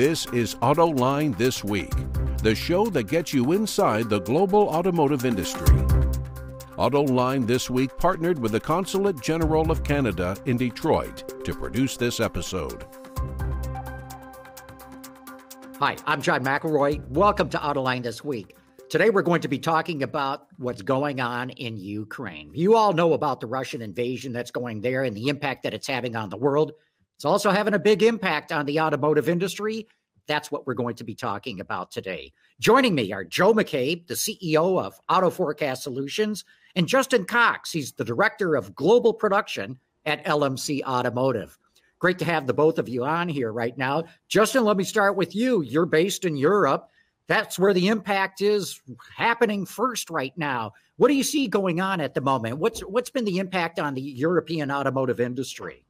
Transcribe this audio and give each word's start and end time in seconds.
This 0.00 0.24
is 0.28 0.54
AutoLine 0.62 1.36
This 1.36 1.62
Week, 1.62 1.92
the 2.38 2.54
show 2.54 2.86
that 2.86 3.02
gets 3.02 3.34
you 3.34 3.52
inside 3.52 4.08
the 4.08 4.20
global 4.20 4.66
automotive 4.70 5.26
industry. 5.26 5.76
AutoLine 6.78 7.46
This 7.46 7.68
Week 7.68 7.94
partnered 7.98 8.38
with 8.38 8.52
the 8.52 8.60
Consulate 8.60 9.20
General 9.20 9.70
of 9.70 9.84
Canada 9.84 10.38
in 10.46 10.56
Detroit 10.56 11.44
to 11.44 11.52
produce 11.52 11.98
this 11.98 12.18
episode. 12.18 12.86
Hi, 15.78 15.98
I'm 16.06 16.22
John 16.22 16.42
McElroy. 16.42 17.06
Welcome 17.10 17.50
to 17.50 17.58
Autoline 17.58 18.02
This 18.02 18.24
Week. 18.24 18.56
Today, 18.88 19.10
we're 19.10 19.20
going 19.20 19.42
to 19.42 19.48
be 19.48 19.58
talking 19.58 20.02
about 20.02 20.46
what's 20.56 20.80
going 20.80 21.20
on 21.20 21.50
in 21.50 21.76
Ukraine. 21.76 22.50
You 22.54 22.74
all 22.74 22.94
know 22.94 23.12
about 23.12 23.40
the 23.40 23.48
Russian 23.48 23.82
invasion 23.82 24.32
that's 24.32 24.50
going 24.50 24.80
there 24.80 25.04
and 25.04 25.14
the 25.14 25.28
impact 25.28 25.64
that 25.64 25.74
it's 25.74 25.86
having 25.86 26.16
on 26.16 26.30
the 26.30 26.38
world. 26.38 26.72
It's 27.20 27.26
also 27.26 27.50
having 27.50 27.74
a 27.74 27.78
big 27.78 28.02
impact 28.02 28.50
on 28.50 28.64
the 28.64 28.80
automotive 28.80 29.28
industry. 29.28 29.86
That's 30.26 30.50
what 30.50 30.66
we're 30.66 30.72
going 30.72 30.94
to 30.94 31.04
be 31.04 31.14
talking 31.14 31.60
about 31.60 31.90
today. 31.90 32.32
Joining 32.60 32.94
me 32.94 33.12
are 33.12 33.24
Joe 33.24 33.52
McCabe, 33.52 34.06
the 34.06 34.14
CEO 34.14 34.82
of 34.82 34.98
Auto 35.06 35.28
Forecast 35.28 35.82
Solutions, 35.82 36.46
and 36.76 36.88
Justin 36.88 37.26
Cox. 37.26 37.72
He's 37.72 37.92
the 37.92 38.06
director 38.06 38.54
of 38.56 38.74
global 38.74 39.12
production 39.12 39.78
at 40.06 40.24
LMC 40.24 40.82
Automotive. 40.84 41.58
Great 41.98 42.18
to 42.20 42.24
have 42.24 42.46
the 42.46 42.54
both 42.54 42.78
of 42.78 42.88
you 42.88 43.04
on 43.04 43.28
here 43.28 43.52
right 43.52 43.76
now. 43.76 44.04
Justin, 44.28 44.64
let 44.64 44.78
me 44.78 44.84
start 44.84 45.14
with 45.14 45.36
you. 45.36 45.60
You're 45.60 45.84
based 45.84 46.24
in 46.24 46.38
Europe. 46.38 46.88
That's 47.26 47.58
where 47.58 47.74
the 47.74 47.88
impact 47.88 48.40
is 48.40 48.80
happening 49.14 49.66
first 49.66 50.08
right 50.08 50.32
now. 50.38 50.72
What 50.96 51.08
do 51.08 51.14
you 51.14 51.22
see 51.22 51.48
going 51.48 51.82
on 51.82 52.00
at 52.00 52.14
the 52.14 52.22
moment? 52.22 52.56
What's 52.56 52.80
what's 52.80 53.10
been 53.10 53.26
the 53.26 53.40
impact 53.40 53.78
on 53.78 53.92
the 53.92 54.00
European 54.00 54.70
automotive 54.70 55.20
industry? 55.20 55.84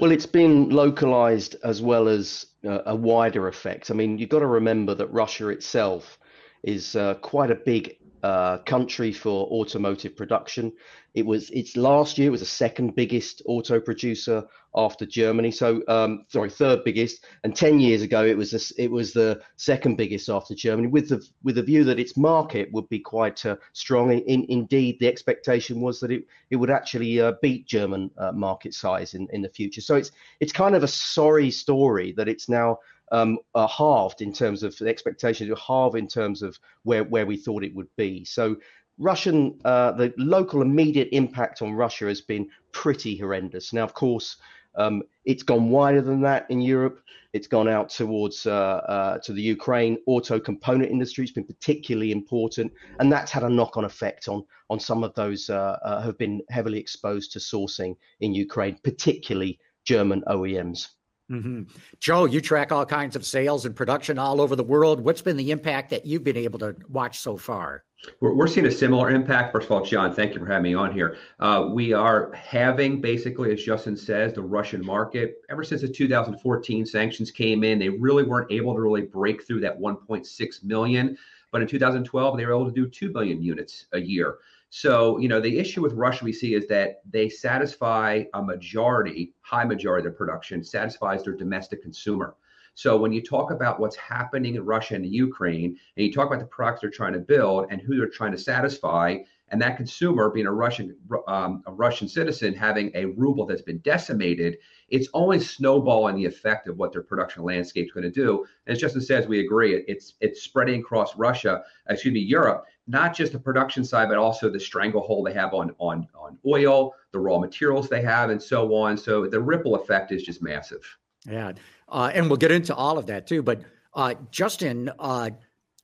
Well, 0.00 0.12
it's 0.12 0.24
been 0.24 0.70
localized 0.70 1.56
as 1.62 1.82
well 1.82 2.08
as 2.08 2.46
uh, 2.66 2.80
a 2.86 2.96
wider 2.96 3.48
effect. 3.48 3.90
I 3.90 3.94
mean, 3.94 4.16
you've 4.16 4.30
got 4.30 4.38
to 4.38 4.46
remember 4.46 4.94
that 4.94 5.08
Russia 5.08 5.50
itself 5.50 6.18
is 6.62 6.96
uh, 6.96 7.14
quite 7.16 7.50
a 7.50 7.54
big 7.54 7.98
uh, 8.22 8.58
country 8.58 9.12
for 9.12 9.46
automotive 9.48 10.16
production. 10.16 10.72
It 11.14 11.26
was 11.26 11.50
its 11.50 11.76
last 11.76 12.18
year 12.18 12.28
it 12.28 12.30
was 12.30 12.40
the 12.40 12.46
second 12.46 12.94
biggest 12.94 13.42
auto 13.46 13.80
producer 13.80 14.44
after 14.76 15.04
Germany. 15.04 15.50
So 15.50 15.82
um, 15.88 16.24
sorry, 16.28 16.50
third 16.50 16.84
biggest. 16.84 17.24
And 17.42 17.56
ten 17.56 17.80
years 17.80 18.02
ago, 18.02 18.24
it 18.24 18.36
was 18.36 18.54
a, 18.54 18.82
it 18.82 18.90
was 18.90 19.12
the 19.12 19.40
second 19.56 19.96
biggest 19.96 20.28
after 20.28 20.54
Germany, 20.54 20.88
with 20.88 21.08
the 21.08 21.26
with 21.42 21.56
the 21.56 21.62
view 21.62 21.82
that 21.84 21.98
its 21.98 22.16
market 22.16 22.68
would 22.72 22.88
be 22.88 23.00
quite 23.00 23.44
uh, 23.44 23.56
strong. 23.72 24.12
In, 24.12 24.46
indeed, 24.48 24.98
the 25.00 25.08
expectation 25.08 25.80
was 25.80 25.98
that 26.00 26.12
it 26.12 26.24
it 26.50 26.56
would 26.56 26.70
actually 26.70 27.20
uh, 27.20 27.32
beat 27.42 27.66
German 27.66 28.10
uh, 28.16 28.32
market 28.32 28.74
size 28.74 29.14
in, 29.14 29.26
in 29.32 29.42
the 29.42 29.48
future. 29.48 29.80
So 29.80 29.96
it's 29.96 30.12
it's 30.38 30.52
kind 30.52 30.76
of 30.76 30.84
a 30.84 30.88
sorry 30.88 31.50
story 31.50 32.12
that 32.12 32.28
it's 32.28 32.48
now 32.48 32.78
um, 33.10 33.38
are 33.54 33.68
halved 33.68 34.22
in 34.22 34.32
terms 34.32 34.62
of 34.62 34.76
the 34.78 34.88
expectations, 34.88 35.50
halved 35.66 35.96
in 35.96 36.06
terms 36.06 36.42
of 36.42 36.58
where, 36.84 37.04
where 37.04 37.26
we 37.26 37.36
thought 37.36 37.64
it 37.64 37.74
would 37.74 37.88
be. 37.96 38.24
So 38.24 38.56
Russian, 38.98 39.58
uh, 39.64 39.92
the 39.92 40.12
local 40.18 40.62
immediate 40.62 41.08
impact 41.12 41.62
on 41.62 41.72
Russia 41.72 42.06
has 42.06 42.20
been 42.20 42.48
pretty 42.72 43.16
horrendous. 43.16 43.72
Now, 43.72 43.84
of 43.84 43.94
course, 43.94 44.36
um, 44.74 45.02
it's 45.24 45.42
gone 45.42 45.70
wider 45.70 46.02
than 46.02 46.20
that 46.22 46.46
in 46.50 46.60
Europe. 46.60 47.00
It's 47.32 47.46
gone 47.46 47.68
out 47.68 47.88
towards 47.88 48.46
uh, 48.46 48.50
uh, 48.50 49.18
to 49.18 49.32
the 49.32 49.42
Ukraine 49.42 49.98
auto 50.06 50.38
component 50.38 50.90
industry. 50.90 51.24
It's 51.24 51.32
been 51.32 51.44
particularly 51.44 52.12
important, 52.12 52.72
and 52.98 53.10
that's 53.10 53.30
had 53.30 53.42
a 53.42 53.48
knock-on 53.48 53.84
effect 53.84 54.28
on 54.28 54.44
on 54.68 54.78
some 54.78 55.02
of 55.02 55.14
those 55.14 55.48
uh, 55.48 55.78
uh 55.82 56.02
have 56.02 56.18
been 56.18 56.42
heavily 56.50 56.78
exposed 56.78 57.32
to 57.32 57.38
sourcing 57.38 57.96
in 58.20 58.34
Ukraine, 58.34 58.78
particularly 58.82 59.58
German 59.84 60.22
OEMs. 60.28 60.88
Mm-hmm. 61.30 61.62
Joe, 62.00 62.24
you 62.24 62.40
track 62.40 62.72
all 62.72 62.84
kinds 62.84 63.14
of 63.14 63.24
sales 63.24 63.64
and 63.64 63.76
production 63.76 64.18
all 64.18 64.40
over 64.40 64.56
the 64.56 64.64
world. 64.64 65.00
What's 65.00 65.22
been 65.22 65.36
the 65.36 65.52
impact 65.52 65.90
that 65.90 66.04
you've 66.04 66.24
been 66.24 66.36
able 66.36 66.58
to 66.58 66.74
watch 66.88 67.20
so 67.20 67.36
far? 67.36 67.84
We're, 68.20 68.34
we're 68.34 68.46
seeing 68.48 68.66
a 68.66 68.70
similar 68.70 69.10
impact. 69.10 69.52
First 69.52 69.66
of 69.66 69.72
all, 69.72 69.84
John, 69.84 70.12
thank 70.12 70.34
you 70.34 70.40
for 70.40 70.46
having 70.46 70.64
me 70.64 70.74
on 70.74 70.92
here. 70.92 71.16
Uh, 71.38 71.68
we 71.70 71.92
are 71.92 72.32
having 72.32 73.00
basically, 73.00 73.52
as 73.52 73.62
Justin 73.62 73.96
says, 73.96 74.32
the 74.32 74.42
Russian 74.42 74.84
market 74.84 75.36
ever 75.50 75.62
since 75.62 75.82
the 75.82 75.88
2014 75.88 76.84
sanctions 76.84 77.30
came 77.30 77.62
in. 77.62 77.78
They 77.78 77.90
really 77.90 78.24
weren't 78.24 78.50
able 78.50 78.74
to 78.74 78.80
really 78.80 79.02
break 79.02 79.46
through 79.46 79.60
that 79.60 79.78
1.6 79.78 80.64
million, 80.64 81.16
but 81.52 81.62
in 81.62 81.68
2012 81.68 82.36
they 82.36 82.46
were 82.46 82.52
able 82.52 82.66
to 82.66 82.72
do 82.72 82.88
2 82.88 83.12
billion 83.12 83.42
units 83.42 83.86
a 83.92 84.00
year. 84.00 84.38
So, 84.70 85.18
you 85.18 85.28
know, 85.28 85.40
the 85.40 85.58
issue 85.58 85.82
with 85.82 85.92
Russia 85.94 86.24
we 86.24 86.32
see 86.32 86.54
is 86.54 86.68
that 86.68 87.02
they 87.10 87.28
satisfy 87.28 88.22
a 88.34 88.42
majority, 88.42 89.34
high 89.40 89.64
majority 89.64 90.06
of 90.06 90.12
their 90.12 90.16
production 90.16 90.62
satisfies 90.62 91.24
their 91.24 91.34
domestic 91.34 91.82
consumer. 91.82 92.36
So 92.74 92.96
when 92.96 93.12
you 93.12 93.20
talk 93.20 93.50
about 93.50 93.80
what's 93.80 93.96
happening 93.96 94.54
in 94.54 94.64
Russia 94.64 94.94
and 94.94 95.04
Ukraine, 95.04 95.76
and 95.96 96.06
you 96.06 96.12
talk 96.12 96.28
about 96.28 96.38
the 96.38 96.46
products 96.46 96.82
they're 96.82 96.90
trying 96.90 97.14
to 97.14 97.18
build 97.18 97.66
and 97.70 97.80
who 97.80 97.96
they're 97.96 98.08
trying 98.08 98.30
to 98.32 98.38
satisfy, 98.38 99.18
and 99.48 99.60
that 99.60 99.76
consumer 99.76 100.30
being 100.30 100.46
a 100.46 100.52
Russian 100.52 100.96
um, 101.26 101.64
a 101.66 101.72
Russian 101.72 102.08
citizen 102.08 102.54
having 102.54 102.92
a 102.94 103.06
ruble 103.06 103.46
that's 103.46 103.62
been 103.62 103.78
decimated, 103.78 104.58
it's 104.88 105.08
only 105.12 105.40
snowballing 105.40 106.14
the 106.14 106.24
effect 106.24 106.68
of 106.68 106.78
what 106.78 106.92
their 106.92 107.02
production 107.02 107.42
landscape 107.42 107.86
is 107.86 107.92
going 107.92 108.04
to 108.04 108.10
do. 108.10 108.46
And 108.66 108.74
as 108.74 108.80
Justin 108.80 109.00
says, 109.00 109.26
we 109.26 109.40
agree. 109.40 109.84
It's 109.88 110.14
it's 110.20 110.42
spreading 110.42 110.80
across 110.80 111.16
Russia, 111.16 111.64
excuse 111.88 112.14
me, 112.14 112.20
Europe, 112.20 112.64
not 112.90 113.14
just 113.14 113.32
the 113.32 113.38
production 113.38 113.84
side, 113.84 114.08
but 114.08 114.18
also 114.18 114.50
the 114.50 114.58
stranglehold 114.58 115.26
they 115.26 115.32
have 115.32 115.54
on 115.54 115.74
on 115.78 116.08
on 116.14 116.36
oil, 116.46 116.94
the 117.12 117.18
raw 117.18 117.38
materials 117.38 117.88
they 117.88 118.02
have, 118.02 118.30
and 118.30 118.42
so 118.42 118.74
on. 118.74 118.96
So 118.96 119.26
the 119.26 119.40
ripple 119.40 119.76
effect 119.76 120.12
is 120.12 120.22
just 120.22 120.42
massive. 120.42 120.82
Yeah, 121.24 121.52
uh, 121.88 122.10
and 122.12 122.28
we'll 122.28 122.36
get 122.36 122.50
into 122.50 122.74
all 122.74 122.98
of 122.98 123.06
that 123.06 123.26
too. 123.26 123.42
But 123.42 123.62
uh, 123.94 124.14
Justin, 124.30 124.90
uh, 124.98 125.30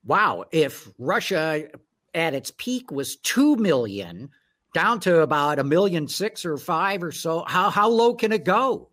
wow, 0.04 0.44
if 0.50 0.88
Russia 0.98 1.68
at 2.14 2.34
its 2.34 2.50
peak 2.56 2.90
was 2.90 3.16
two 3.16 3.56
million, 3.56 4.30
down 4.74 4.98
to 5.00 5.20
about 5.20 5.58
a 5.58 5.64
million 5.64 6.08
six 6.08 6.44
or 6.44 6.56
five 6.56 7.02
or 7.02 7.12
so, 7.12 7.44
how 7.46 7.70
how 7.70 7.88
low 7.88 8.14
can 8.14 8.32
it 8.32 8.44
go? 8.44 8.88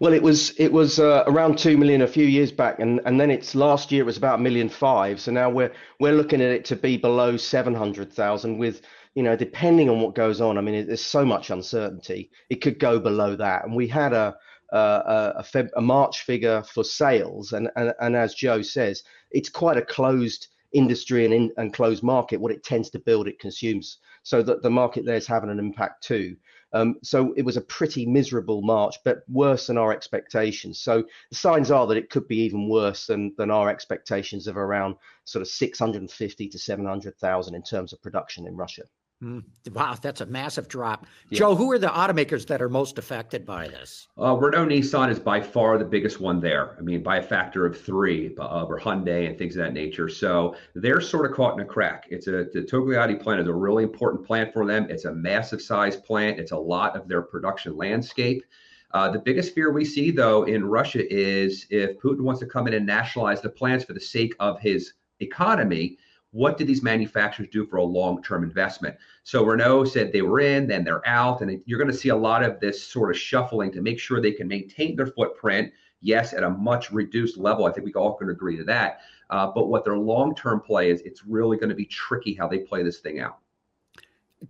Well, 0.00 0.12
it 0.12 0.22
was 0.22 0.50
it 0.58 0.72
was 0.72 0.98
uh, 0.98 1.24
around 1.26 1.58
two 1.58 1.76
million 1.76 2.02
a 2.02 2.08
few 2.08 2.26
years 2.26 2.50
back, 2.50 2.78
and, 2.80 3.00
and 3.04 3.20
then 3.20 3.30
it's 3.30 3.54
last 3.54 3.92
year 3.92 4.02
it 4.02 4.06
was 4.06 4.16
about 4.16 4.38
a 4.38 4.42
million 4.42 4.68
five. 4.68 5.20
So 5.20 5.30
now 5.32 5.50
we're 5.50 5.72
we're 6.00 6.14
looking 6.14 6.40
at 6.40 6.50
it 6.50 6.64
to 6.66 6.76
be 6.76 6.96
below 6.96 7.36
seven 7.36 7.74
hundred 7.74 8.12
thousand. 8.12 8.58
With 8.58 8.82
you 9.14 9.22
know, 9.22 9.36
depending 9.36 9.88
on 9.90 10.00
what 10.00 10.14
goes 10.14 10.40
on, 10.40 10.58
I 10.58 10.60
mean, 10.60 10.86
there's 10.86 11.04
so 11.04 11.24
much 11.24 11.50
uncertainty. 11.50 12.30
It 12.50 12.60
could 12.60 12.78
go 12.78 12.98
below 12.98 13.36
that, 13.36 13.64
and 13.64 13.74
we 13.74 13.88
had 13.88 14.12
a 14.12 14.36
a, 14.70 15.34
a, 15.38 15.42
Feb, 15.42 15.70
a 15.76 15.80
March 15.80 16.22
figure 16.22 16.62
for 16.62 16.84
sales, 16.84 17.52
and, 17.52 17.70
and 17.76 17.94
and 18.00 18.16
as 18.16 18.34
Joe 18.34 18.62
says, 18.62 19.02
it's 19.30 19.48
quite 19.48 19.76
a 19.76 19.82
closed 19.82 20.48
industry 20.72 21.24
and 21.24 21.34
in, 21.34 21.52
and 21.56 21.72
closed 21.72 22.02
market. 22.02 22.40
What 22.40 22.52
it 22.52 22.64
tends 22.64 22.90
to 22.90 22.98
build, 22.98 23.28
it 23.28 23.38
consumes. 23.38 23.98
So 24.22 24.42
that 24.42 24.62
the 24.62 24.70
market 24.70 25.06
there 25.06 25.16
is 25.16 25.26
having 25.26 25.50
an 25.50 25.58
impact 25.58 26.04
too. 26.04 26.36
Um, 26.72 26.96
so 27.02 27.32
it 27.36 27.42
was 27.42 27.56
a 27.56 27.62
pretty 27.62 28.04
miserable 28.04 28.62
March, 28.62 28.96
but 29.04 29.22
worse 29.28 29.68
than 29.68 29.78
our 29.78 29.92
expectations. 29.92 30.80
So 30.80 31.04
the 31.30 31.36
signs 31.36 31.70
are 31.70 31.86
that 31.86 31.96
it 31.96 32.10
could 32.10 32.28
be 32.28 32.40
even 32.40 32.68
worse 32.68 33.06
than 33.06 33.34
than 33.38 33.50
our 33.50 33.68
expectations 33.70 34.46
of 34.46 34.56
around 34.56 34.96
sort 35.24 35.42
of 35.42 35.48
650 35.48 36.48
to 36.48 36.58
700,000 36.58 37.54
in 37.54 37.62
terms 37.62 37.92
of 37.92 38.02
production 38.02 38.46
in 38.46 38.56
Russia. 38.56 38.82
Mm, 39.22 39.42
wow, 39.72 39.96
that's 40.00 40.20
a 40.20 40.26
massive 40.26 40.68
drop. 40.68 41.04
Yeah. 41.28 41.40
Joe, 41.40 41.56
who 41.56 41.72
are 41.72 41.78
the 41.78 41.88
automakers 41.88 42.46
that 42.46 42.62
are 42.62 42.68
most 42.68 42.98
affected 42.98 43.44
by 43.44 43.66
this? 43.66 44.06
Uh, 44.16 44.36
Renault 44.36 44.66
Nissan 44.66 45.10
is 45.10 45.18
by 45.18 45.40
far 45.40 45.76
the 45.76 45.84
biggest 45.84 46.20
one 46.20 46.40
there. 46.40 46.76
I 46.78 46.82
mean, 46.82 47.02
by 47.02 47.16
a 47.16 47.22
factor 47.22 47.66
of 47.66 47.80
three, 47.80 48.36
uh, 48.38 48.62
or 48.62 48.78
Hyundai 48.78 49.28
and 49.28 49.36
things 49.36 49.56
of 49.56 49.64
that 49.64 49.72
nature. 49.72 50.08
So 50.08 50.54
they're 50.76 51.00
sort 51.00 51.28
of 51.28 51.36
caught 51.36 51.54
in 51.54 51.60
a 51.60 51.64
crack. 51.64 52.06
It's 52.10 52.28
a 52.28 52.46
the 52.52 52.62
Togliatti 52.70 53.20
plant 53.20 53.40
is 53.40 53.48
a 53.48 53.52
really 53.52 53.82
important 53.82 54.24
plant 54.24 54.52
for 54.52 54.64
them. 54.64 54.86
It's 54.88 55.04
a 55.04 55.12
massive 55.12 55.60
size 55.60 55.96
plant. 55.96 56.38
It's 56.38 56.52
a 56.52 56.56
lot 56.56 56.94
of 56.94 57.08
their 57.08 57.22
production 57.22 57.76
landscape. 57.76 58.44
Uh, 58.92 59.10
the 59.10 59.18
biggest 59.18 59.52
fear 59.52 59.72
we 59.72 59.84
see, 59.84 60.12
though, 60.12 60.44
in 60.44 60.64
Russia 60.64 61.02
is 61.12 61.66
if 61.70 61.98
Putin 61.98 62.20
wants 62.20 62.40
to 62.40 62.46
come 62.46 62.68
in 62.68 62.74
and 62.74 62.86
nationalize 62.86 63.40
the 63.40 63.50
plants 63.50 63.84
for 63.84 63.94
the 63.94 64.00
sake 64.00 64.34
of 64.38 64.60
his 64.60 64.94
economy 65.20 65.98
what 66.32 66.58
do 66.58 66.64
these 66.64 66.82
manufacturers 66.82 67.48
do 67.50 67.64
for 67.66 67.76
a 67.76 67.84
long-term 67.84 68.44
investment? 68.44 68.96
So 69.22 69.44
Renault 69.44 69.86
said 69.86 70.12
they 70.12 70.22
were 70.22 70.40
in, 70.40 70.66
then 70.66 70.84
they're 70.84 71.06
out, 71.08 71.40
and 71.40 71.60
you're 71.64 71.78
going 71.78 71.90
to 71.90 71.96
see 71.96 72.10
a 72.10 72.16
lot 72.16 72.42
of 72.42 72.60
this 72.60 72.82
sort 72.82 73.10
of 73.10 73.18
shuffling 73.18 73.72
to 73.72 73.80
make 73.80 73.98
sure 73.98 74.20
they 74.20 74.32
can 74.32 74.48
maintain 74.48 74.94
their 74.94 75.06
footprint. 75.06 75.72
Yes, 76.00 76.32
at 76.32 76.44
a 76.44 76.50
much 76.50 76.92
reduced 76.92 77.38
level. 77.38 77.64
I 77.64 77.72
think 77.72 77.86
we 77.86 77.94
all 77.94 78.14
can 78.14 78.30
agree 78.30 78.56
to 78.56 78.64
that. 78.64 79.00
Uh, 79.30 79.48
but 79.48 79.68
what 79.68 79.84
their 79.84 79.96
long-term 79.96 80.60
play 80.60 80.90
is, 80.90 81.00
it's 81.00 81.24
really 81.24 81.56
going 81.56 81.70
to 81.70 81.74
be 81.74 81.86
tricky 81.86 82.34
how 82.34 82.46
they 82.46 82.58
play 82.58 82.82
this 82.82 83.00
thing 83.00 83.20
out. 83.20 83.38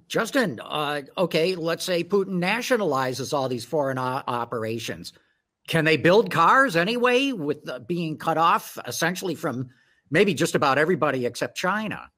Justin, 0.08 0.60
uh, 0.62 1.02
okay, 1.16 1.54
let's 1.54 1.84
say 1.84 2.04
Putin 2.04 2.38
nationalizes 2.40 3.32
all 3.32 3.48
these 3.48 3.64
foreign 3.64 3.98
o- 3.98 4.22
operations. 4.26 5.14
Can 5.66 5.84
they 5.84 5.96
build 5.96 6.30
cars 6.30 6.76
anyway, 6.76 7.32
with 7.32 7.66
uh, 7.68 7.78
being 7.80 8.16
cut 8.16 8.36
off 8.36 8.78
essentially 8.86 9.34
from 9.34 9.70
maybe 10.10 10.34
just 10.34 10.54
about 10.54 10.78
everybody 10.78 11.26
except 11.26 11.56
China. 11.56 12.10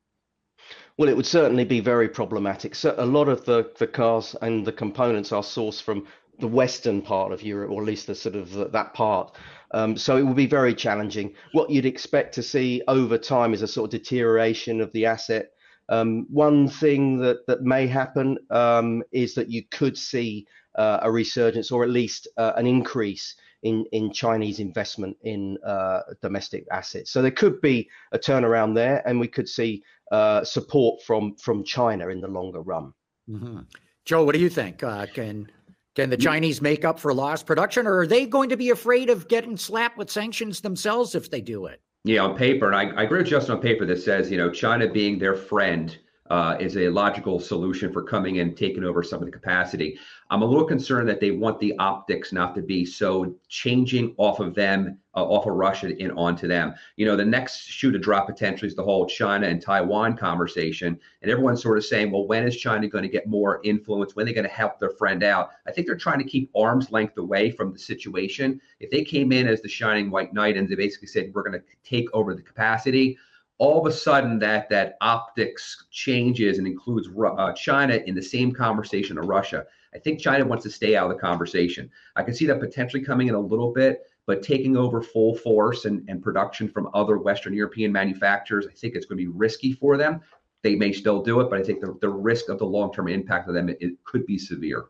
Well, 0.96 1.08
it 1.08 1.16
would 1.16 1.26
certainly 1.26 1.64
be 1.64 1.80
very 1.80 2.08
problematic. 2.08 2.74
So 2.74 2.94
a 2.98 3.06
lot 3.06 3.28
of 3.28 3.44
the, 3.44 3.70
the 3.78 3.86
cars 3.86 4.36
and 4.42 4.66
the 4.66 4.72
components 4.72 5.32
are 5.32 5.42
sourced 5.42 5.82
from 5.82 6.06
the 6.38 6.48
western 6.48 7.02
part 7.02 7.32
of 7.32 7.42
Europe, 7.42 7.70
or 7.70 7.82
at 7.82 7.86
least 7.86 8.06
the 8.06 8.14
sort 8.14 8.34
of 8.34 8.52
the, 8.52 8.68
that 8.68 8.94
part. 8.94 9.36
Um, 9.72 9.96
so 9.96 10.16
it 10.16 10.22
will 10.22 10.34
be 10.34 10.46
very 10.46 10.74
challenging. 10.74 11.34
What 11.52 11.70
you'd 11.70 11.86
expect 11.86 12.34
to 12.34 12.42
see 12.42 12.82
over 12.88 13.16
time 13.16 13.54
is 13.54 13.62
a 13.62 13.68
sort 13.68 13.92
of 13.92 14.00
deterioration 14.00 14.80
of 14.80 14.92
the 14.92 15.06
asset. 15.06 15.50
Um, 15.88 16.26
one 16.30 16.68
thing 16.68 17.18
that 17.18 17.46
that 17.46 17.62
may 17.62 17.86
happen 17.86 18.38
um, 18.50 19.02
is 19.12 19.34
that 19.34 19.50
you 19.50 19.62
could 19.70 19.96
see 19.96 20.46
uh, 20.76 21.00
a 21.02 21.10
resurgence, 21.10 21.70
or 21.70 21.82
at 21.82 21.90
least 21.90 22.28
uh, 22.36 22.52
an 22.56 22.66
increase 22.66 23.34
in 23.62 23.84
in 23.92 24.12
Chinese 24.12 24.58
investment 24.60 25.16
in 25.22 25.58
uh, 25.64 26.00
domestic 26.22 26.66
assets. 26.70 27.10
So 27.10 27.22
there 27.22 27.30
could 27.30 27.60
be 27.60 27.88
a 28.12 28.18
turnaround 28.18 28.74
there, 28.74 29.02
and 29.06 29.20
we 29.20 29.28
could 29.28 29.48
see 29.48 29.82
uh, 30.10 30.44
support 30.44 31.02
from 31.02 31.36
from 31.36 31.64
China 31.64 32.08
in 32.08 32.20
the 32.20 32.28
longer 32.28 32.60
run. 32.60 32.92
Mm-hmm. 33.28 33.60
Joe, 34.04 34.24
what 34.24 34.34
do 34.34 34.40
you 34.40 34.48
think? 34.48 34.82
Uh, 34.82 35.06
can 35.06 35.50
can 35.94 36.10
the 36.10 36.16
Chinese 36.16 36.62
make 36.62 36.84
up 36.84 36.98
for 36.98 37.12
lost 37.12 37.46
production, 37.46 37.86
or 37.86 38.00
are 38.00 38.06
they 38.06 38.26
going 38.26 38.48
to 38.48 38.56
be 38.56 38.70
afraid 38.70 39.10
of 39.10 39.28
getting 39.28 39.56
slapped 39.56 39.98
with 39.98 40.10
sanctions 40.10 40.60
themselves 40.60 41.14
if 41.14 41.30
they 41.30 41.40
do 41.40 41.66
it? 41.66 41.80
Yeah, 42.04 42.22
on 42.22 42.36
paper, 42.36 42.66
and 42.66 42.76
I, 42.76 43.00
I 43.00 43.04
agree 43.04 43.18
with 43.18 43.28
Justin 43.28 43.56
on 43.56 43.60
paper 43.60 43.84
that 43.84 44.00
says, 44.00 44.30
you 44.30 44.38
know, 44.38 44.50
China 44.50 44.88
being 44.88 45.18
their 45.18 45.34
friend 45.34 45.98
uh, 46.30 46.56
is 46.60 46.76
a 46.76 46.88
logical 46.88 47.40
solution 47.40 47.92
for 47.92 48.02
coming 48.02 48.36
in, 48.36 48.54
taking 48.54 48.84
over 48.84 49.02
some 49.02 49.18
of 49.18 49.26
the 49.26 49.32
capacity. 49.32 49.98
I'm 50.30 50.42
a 50.42 50.44
little 50.44 50.64
concerned 50.64 51.08
that 51.08 51.20
they 51.20 51.32
want 51.32 51.58
the 51.58 51.76
optics 51.78 52.32
not 52.32 52.54
to 52.54 52.62
be 52.62 52.86
so 52.86 53.34
changing 53.48 54.14
off 54.16 54.38
of 54.38 54.54
them, 54.54 54.98
uh, 55.16 55.24
off 55.24 55.46
of 55.46 55.54
Russia 55.54 55.88
and 55.98 56.12
onto 56.12 56.46
them. 56.46 56.72
You 56.94 57.06
know, 57.06 57.16
the 57.16 57.24
next 57.24 57.62
shoe 57.62 57.90
to 57.90 57.98
drop 57.98 58.28
potentially 58.28 58.68
is 58.68 58.76
the 58.76 58.84
whole 58.84 59.06
China 59.06 59.48
and 59.48 59.60
Taiwan 59.60 60.16
conversation. 60.16 60.96
And 61.22 61.30
everyone's 61.32 61.62
sort 61.62 61.78
of 61.78 61.84
saying, 61.84 62.12
well, 62.12 62.28
when 62.28 62.46
is 62.46 62.56
China 62.56 62.86
going 62.86 63.02
to 63.02 63.10
get 63.10 63.26
more 63.26 63.60
influence? 63.64 64.14
When 64.14 64.22
are 64.22 64.26
they 64.28 64.32
going 64.32 64.46
to 64.46 64.54
help 64.54 64.78
their 64.78 64.90
friend 64.90 65.24
out? 65.24 65.50
I 65.66 65.72
think 65.72 65.88
they're 65.88 65.96
trying 65.96 66.20
to 66.20 66.24
keep 66.24 66.48
arm's 66.54 66.92
length 66.92 67.18
away 67.18 67.50
from 67.50 67.72
the 67.72 67.78
situation. 67.78 68.60
If 68.78 68.90
they 68.90 69.02
came 69.02 69.32
in 69.32 69.48
as 69.48 69.62
the 69.62 69.68
shining 69.68 70.12
white 70.12 70.32
knight 70.32 70.56
and 70.56 70.68
they 70.68 70.76
basically 70.76 71.08
said, 71.08 71.32
we're 71.34 71.42
going 71.42 71.60
to 71.60 71.66
take 71.82 72.06
over 72.14 72.36
the 72.36 72.42
capacity, 72.42 73.18
all 73.60 73.78
of 73.78 73.86
a 73.86 73.94
sudden 73.94 74.38
that 74.38 74.70
that 74.70 74.96
optics 75.02 75.84
changes 75.90 76.56
and 76.56 76.66
includes 76.66 77.10
uh, 77.36 77.52
China 77.52 77.96
in 78.06 78.14
the 78.14 78.22
same 78.22 78.50
conversation 78.52 79.18
of 79.18 79.26
Russia. 79.26 79.66
I 79.94 79.98
think 79.98 80.18
China 80.18 80.46
wants 80.46 80.64
to 80.64 80.70
stay 80.70 80.96
out 80.96 81.10
of 81.10 81.14
the 81.14 81.20
conversation. 81.20 81.90
I 82.16 82.22
can 82.22 82.32
see 82.32 82.46
that 82.46 82.58
potentially 82.58 83.04
coming 83.04 83.28
in 83.28 83.34
a 83.34 83.40
little 83.40 83.70
bit, 83.70 84.00
but 84.26 84.42
taking 84.42 84.78
over 84.78 85.02
full 85.02 85.34
force 85.34 85.84
and, 85.84 86.08
and 86.08 86.22
production 86.22 86.70
from 86.70 86.88
other 86.94 87.18
Western 87.18 87.52
European 87.52 87.92
manufacturers, 87.92 88.66
I 88.66 88.72
think 88.72 88.94
it's 88.94 89.04
going 89.04 89.18
to 89.18 89.24
be 89.24 89.38
risky 89.38 89.74
for 89.74 89.98
them. 89.98 90.22
They 90.62 90.74
may 90.74 90.92
still 90.92 91.22
do 91.22 91.40
it, 91.40 91.50
but 91.50 91.58
I 91.58 91.62
think 91.62 91.80
the, 91.80 91.98
the 92.00 92.08
risk 92.08 92.48
of 92.48 92.58
the 92.58 92.64
long 92.66 92.94
term 92.94 93.08
impact 93.08 93.46
of 93.46 93.54
them 93.54 93.68
it, 93.68 93.76
it 93.82 93.92
could 94.04 94.24
be 94.24 94.38
severe. 94.38 94.86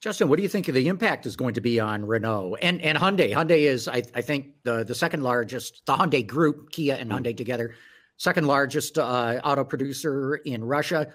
Justin, 0.00 0.28
what 0.28 0.36
do 0.36 0.42
you 0.42 0.48
think 0.48 0.64
the 0.66 0.88
impact 0.88 1.26
is 1.26 1.36
going 1.36 1.52
to 1.52 1.60
be 1.60 1.78
on 1.78 2.06
Renault 2.06 2.56
and, 2.62 2.80
and 2.80 2.96
Hyundai? 2.96 3.32
Hyundai 3.32 3.60
is, 3.60 3.86
I, 3.86 4.02
I 4.14 4.22
think, 4.22 4.54
the, 4.62 4.82
the 4.82 4.94
second 4.94 5.22
largest, 5.22 5.82
the 5.84 5.92
Hyundai 5.92 6.26
group, 6.26 6.70
Kia 6.70 6.94
and 6.94 7.10
Hyundai 7.10 7.36
together, 7.36 7.74
second 8.16 8.46
largest 8.46 8.98
uh, 8.98 9.40
auto 9.44 9.62
producer 9.62 10.36
in 10.36 10.64
Russia. 10.64 11.08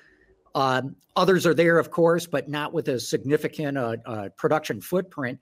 Um, 0.54 0.96
others 1.16 1.48
are 1.48 1.56
there, 1.56 1.80
of 1.80 1.90
course, 1.90 2.28
but 2.28 2.48
not 2.48 2.74
with 2.74 2.88
a 2.90 3.00
significant 3.00 3.76
uh, 3.76 3.98
uh, 4.06 4.30
production 4.38 4.82
footprint. 4.82 5.40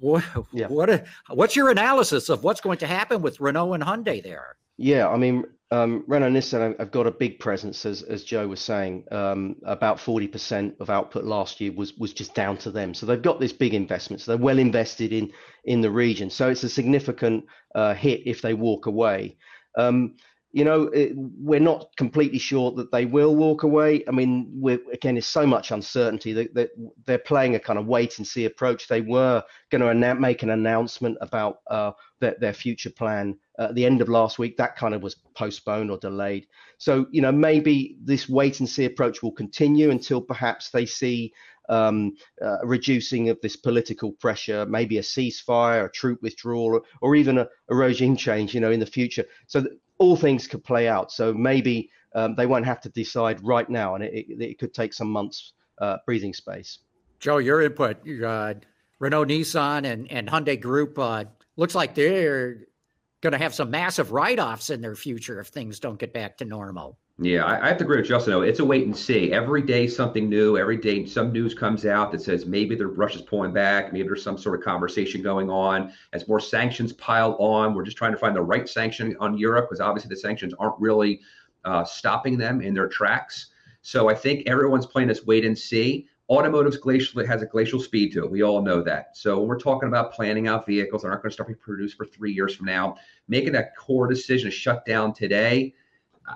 What, 0.00 0.24
yeah. 0.52 0.66
what, 0.66 1.06
what's 1.28 1.54
your 1.54 1.70
analysis 1.70 2.28
of 2.30 2.42
what's 2.42 2.60
going 2.60 2.78
to 2.78 2.86
happen 2.86 3.22
with 3.22 3.38
Renault 3.38 3.74
and 3.74 3.82
Hyundai 3.82 4.20
there? 4.22 4.56
Yeah, 4.76 5.08
I 5.08 5.16
mean, 5.16 5.44
um, 5.72 6.04
Renault 6.08 6.30
Nissan 6.30 6.78
have 6.80 6.90
got 6.90 7.06
a 7.06 7.12
big 7.12 7.38
presence, 7.38 7.86
as 7.86 8.02
as 8.02 8.24
Joe 8.24 8.48
was 8.48 8.60
saying. 8.60 9.04
Um, 9.12 9.56
about 9.64 9.98
40% 9.98 10.80
of 10.80 10.90
output 10.90 11.24
last 11.24 11.60
year 11.60 11.70
was 11.72 11.96
was 11.96 12.12
just 12.12 12.34
down 12.34 12.56
to 12.58 12.70
them. 12.70 12.92
So 12.92 13.06
they've 13.06 13.22
got 13.22 13.38
this 13.38 13.52
big 13.52 13.74
investment. 13.74 14.20
So 14.20 14.32
they're 14.32 14.44
well 14.44 14.58
invested 14.58 15.12
in 15.12 15.32
in 15.64 15.80
the 15.80 15.90
region. 15.90 16.28
So 16.28 16.48
it's 16.48 16.64
a 16.64 16.68
significant 16.68 17.44
uh, 17.74 17.94
hit 17.94 18.22
if 18.26 18.42
they 18.42 18.54
walk 18.54 18.86
away. 18.86 19.36
Um, 19.76 20.16
you 20.52 20.64
know, 20.64 20.84
it, 20.84 21.12
we're 21.14 21.60
not 21.60 21.90
completely 21.96 22.38
sure 22.38 22.72
that 22.72 22.90
they 22.90 23.06
will 23.06 23.36
walk 23.36 23.62
away. 23.62 24.02
I 24.08 24.10
mean, 24.10 24.60
again, 24.92 25.14
there's 25.14 25.26
so 25.26 25.46
much 25.46 25.70
uncertainty 25.70 26.32
that, 26.32 26.54
that, 26.54 26.70
they're 27.06 27.18
playing 27.18 27.54
a 27.54 27.60
kind 27.60 27.78
of 27.78 27.86
wait 27.86 28.18
and 28.18 28.26
see 28.26 28.46
approach. 28.46 28.88
They 28.88 29.00
were 29.00 29.44
going 29.70 30.00
to 30.00 30.14
make 30.16 30.42
an 30.42 30.50
announcement 30.50 31.18
about 31.20 31.58
uh, 31.70 31.92
their, 32.20 32.34
their, 32.40 32.52
future 32.52 32.90
plan 32.90 33.38
at 33.60 33.74
the 33.74 33.84
end 33.84 34.00
of 34.00 34.08
last 34.08 34.38
week. 34.38 34.56
That 34.56 34.76
kind 34.76 34.94
of 34.94 35.02
was 35.02 35.16
postponed 35.34 35.90
or 35.90 35.98
delayed. 35.98 36.46
So, 36.78 37.06
you 37.10 37.20
know, 37.20 37.30
maybe 37.32 37.96
this 38.02 38.28
wait 38.28 38.60
and 38.60 38.68
see 38.68 38.86
approach 38.86 39.22
will 39.22 39.32
continue 39.32 39.90
until 39.90 40.20
perhaps 40.20 40.70
they 40.70 40.86
see 40.86 41.32
um, 41.68 42.16
uh, 42.42 42.58
reducing 42.64 43.28
of 43.28 43.40
this 43.42 43.54
political 43.54 44.12
pressure, 44.12 44.66
maybe 44.66 44.98
a 44.98 45.02
ceasefire, 45.02 45.84
a 45.84 45.90
troop 45.90 46.20
withdrawal, 46.20 46.74
or, 46.74 46.82
or 47.00 47.14
even 47.14 47.38
a, 47.38 47.48
a, 47.68 47.76
regime 47.76 48.16
change, 48.16 48.54
you 48.54 48.60
know, 48.60 48.72
in 48.72 48.80
the 48.80 48.86
future. 48.86 49.24
So 49.46 49.64
all 49.98 50.16
things 50.16 50.48
could 50.48 50.64
play 50.64 50.88
out. 50.88 51.12
So 51.12 51.32
maybe 51.32 51.90
um, 52.14 52.34
they 52.34 52.46
won't 52.46 52.66
have 52.66 52.80
to 52.80 52.88
decide 52.88 53.44
right 53.44 53.70
now, 53.70 53.94
and 53.94 54.02
it, 54.02 54.12
it, 54.12 54.42
it 54.42 54.58
could 54.58 54.74
take 54.74 54.92
some 54.92 55.08
months 55.08 55.52
uh, 55.80 55.98
breathing 56.06 56.34
space. 56.34 56.78
Joe, 57.20 57.38
your 57.38 57.62
input, 57.62 57.98
uh, 58.24 58.54
Renault, 58.98 59.26
Nissan, 59.26 59.84
and, 59.84 60.10
and 60.10 60.28
Hyundai 60.28 60.60
Group 60.60 60.98
uh, 60.98 61.24
looks 61.56 61.74
like 61.74 61.94
they're 61.94 62.66
going 63.20 63.32
to 63.32 63.38
have 63.38 63.54
some 63.54 63.70
massive 63.70 64.12
write-offs 64.12 64.70
in 64.70 64.80
their 64.80 64.96
future 64.96 65.40
if 65.40 65.48
things 65.48 65.78
don't 65.78 65.98
get 65.98 66.12
back 66.12 66.36
to 66.38 66.44
normal. 66.44 66.96
Yeah, 67.22 67.44
I, 67.44 67.64
I 67.64 67.68
have 67.68 67.76
to 67.78 67.84
agree 67.84 67.98
with 67.98 68.08
Justin. 68.08 68.42
It's 68.44 68.60
a 68.60 68.64
wait 68.64 68.86
and 68.86 68.96
see. 68.96 69.30
Every 69.30 69.60
day 69.60 69.86
something 69.86 70.30
new. 70.30 70.56
Every 70.56 70.78
day 70.78 71.04
some 71.04 71.32
news 71.32 71.54
comes 71.54 71.84
out 71.84 72.12
that 72.12 72.22
says 72.22 72.46
maybe 72.46 72.74
the 72.74 72.86
Russia's 72.86 73.20
pulling 73.20 73.52
back. 73.52 73.92
Maybe 73.92 74.08
there's 74.08 74.22
some 74.22 74.38
sort 74.38 74.58
of 74.58 74.64
conversation 74.64 75.20
going 75.20 75.50
on. 75.50 75.92
As 76.14 76.26
more 76.26 76.40
sanctions 76.40 76.94
pile 76.94 77.36
on, 77.38 77.74
we're 77.74 77.84
just 77.84 77.98
trying 77.98 78.12
to 78.12 78.18
find 78.18 78.34
the 78.34 78.40
right 78.40 78.66
sanction 78.66 79.14
on 79.20 79.36
Europe 79.36 79.66
because 79.68 79.80
obviously 79.80 80.08
the 80.08 80.16
sanctions 80.16 80.54
aren't 80.58 80.80
really 80.80 81.20
uh, 81.66 81.84
stopping 81.84 82.38
them 82.38 82.62
in 82.62 82.72
their 82.72 82.88
tracks. 82.88 83.48
So 83.82 84.08
I 84.08 84.14
think 84.14 84.48
everyone's 84.48 84.86
playing 84.86 85.08
this 85.08 85.26
wait 85.26 85.44
and 85.44 85.58
see. 85.58 86.06
Automotive's 86.30 86.76
glacial 86.76 87.26
has 87.26 87.42
a 87.42 87.46
glacial 87.46 87.80
speed 87.80 88.12
to 88.12 88.24
it. 88.24 88.30
We 88.30 88.42
all 88.42 88.62
know 88.62 88.82
that. 88.82 89.16
So 89.16 89.38
when 89.38 89.48
we're 89.48 89.58
talking 89.58 89.88
about 89.88 90.12
planning 90.12 90.46
out 90.46 90.64
vehicles 90.64 91.02
that 91.02 91.08
aren't 91.08 91.22
going 91.22 91.30
to 91.30 91.34
start 91.34 91.48
being 91.48 91.58
produced 91.58 91.96
for 91.96 92.06
three 92.06 92.32
years 92.32 92.54
from 92.54 92.66
now, 92.66 92.96
making 93.26 93.52
that 93.52 93.76
core 93.76 94.06
decision 94.06 94.48
to 94.48 94.56
shut 94.56 94.84
down 94.84 95.12
today 95.12 95.74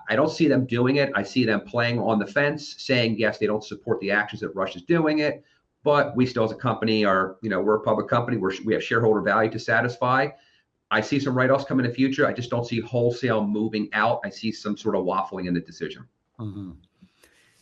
I 0.09 0.17
don't 0.17 0.31
see 0.31 0.49
them 0.49 0.67
doing 0.67 0.97
it. 0.97 1.13
I 1.15 1.23
see 1.23 1.45
them 1.45 1.61
playing 1.61 1.99
on 1.99 2.19
the 2.19 2.27
fence, 2.27 2.75
saying 2.79 3.17
yes, 3.19 3.39
they 3.39 3.47
don't 3.47 3.65
support 3.65 4.01
the 4.01 4.11
actions 4.11 4.41
that 4.41 4.55
Russia's 4.55 4.83
doing 4.83 5.21
it, 5.21 5.45
but 5.83 6.17
we 6.17 6.27
still, 6.27 6.45
as 6.45 6.53
a 6.53 6.57
company, 6.57 7.05
are 7.05 7.37
you 7.43 7.51
know 7.51 7.61
we're 7.61 7.77
a 7.77 7.81
public 7.81 8.09
company. 8.09 8.37
We're, 8.37 8.53
we 8.65 8.75
have 8.75 8.83
shareholder 8.83 9.21
value 9.21 9.51
to 9.51 9.59
satisfy. 9.59 10.29
I 10.91 11.01
see 11.01 11.19
some 11.19 11.37
write-offs 11.37 11.65
come 11.65 11.81
in 11.81 11.87
the 11.87 11.93
future. 11.93 12.27
I 12.27 12.33
just 12.33 12.51
don't 12.51 12.67
see 12.67 12.81
wholesale 12.81 13.45
moving 13.45 13.89
out. 13.93 14.21
I 14.25 14.31
see 14.31 14.53
some 14.53 14.77
sort 14.77 14.95
of 14.97 15.05
waffling 15.05 15.49
in 15.49 15.55
the 15.55 15.61
decision. 15.61 16.07
Mm-hmm. 16.39 16.73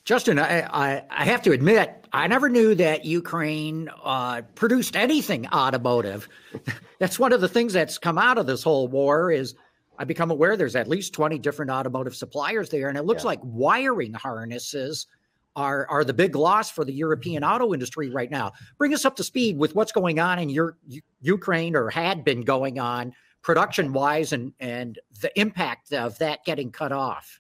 Justin, 0.05 0.39
I, 0.39 0.63
I, 0.63 1.05
I, 1.11 1.25
have 1.25 1.43
to 1.43 1.53
admit, 1.53 2.07
I 2.13 2.27
never 2.27 2.49
knew 2.49 2.75
that 2.75 3.05
Ukraine 3.05 3.89
uh, 4.03 4.43
produced 4.57 4.97
anything 4.97 5.47
automotive. 5.49 6.29
that's 6.99 7.19
one 7.21 7.33
of 7.33 7.41
the 7.41 7.49
things 7.49 7.73
that's 7.73 7.99
come 7.99 8.19
out 8.19 8.37
of 8.37 8.47
this 8.47 8.65
whole 8.65 8.89
war 8.89 9.31
is 9.31 9.55
I 9.99 10.05
become 10.05 10.33
aware 10.33 10.57
there's 10.57 10.75
at 10.75 10.89
least 10.89 11.13
20 11.13 11.39
different 11.39 11.71
automotive 11.71 12.17
suppliers 12.17 12.69
there, 12.69 12.89
and 12.89 12.99
it 12.99 13.05
looks 13.05 13.23
yeah. 13.23 13.29
like 13.29 13.41
wiring 13.43 14.13
harnesses 14.13 15.07
are 15.55 15.87
are 15.89 16.03
the 16.03 16.15
big 16.15 16.35
loss 16.35 16.71
for 16.71 16.85
the 16.85 16.93
European 16.93 17.45
auto 17.45 17.75
industry 17.75 18.11
right 18.11 18.31
now. 18.31 18.53
Bring 18.79 18.95
us 18.95 19.05
up 19.05 19.17
to 19.17 19.25
speed 19.25 19.59
with 19.59 19.75
what's 19.75 19.93
going 19.93 20.19
on 20.19 20.39
in 20.39 20.49
your 20.49 20.79
Ukraine 21.21 21.77
or 21.77 21.91
had 21.91 22.25
been 22.25 22.41
going 22.41 22.79
on 22.79 23.13
production 23.43 23.93
wise 23.93 24.33
and 24.33 24.53
and 24.61 24.99
the 25.21 25.39
impact 25.39 25.93
of 25.93 26.19
that 26.19 26.45
getting 26.45 26.73
cut 26.73 26.91
off. 26.91 27.39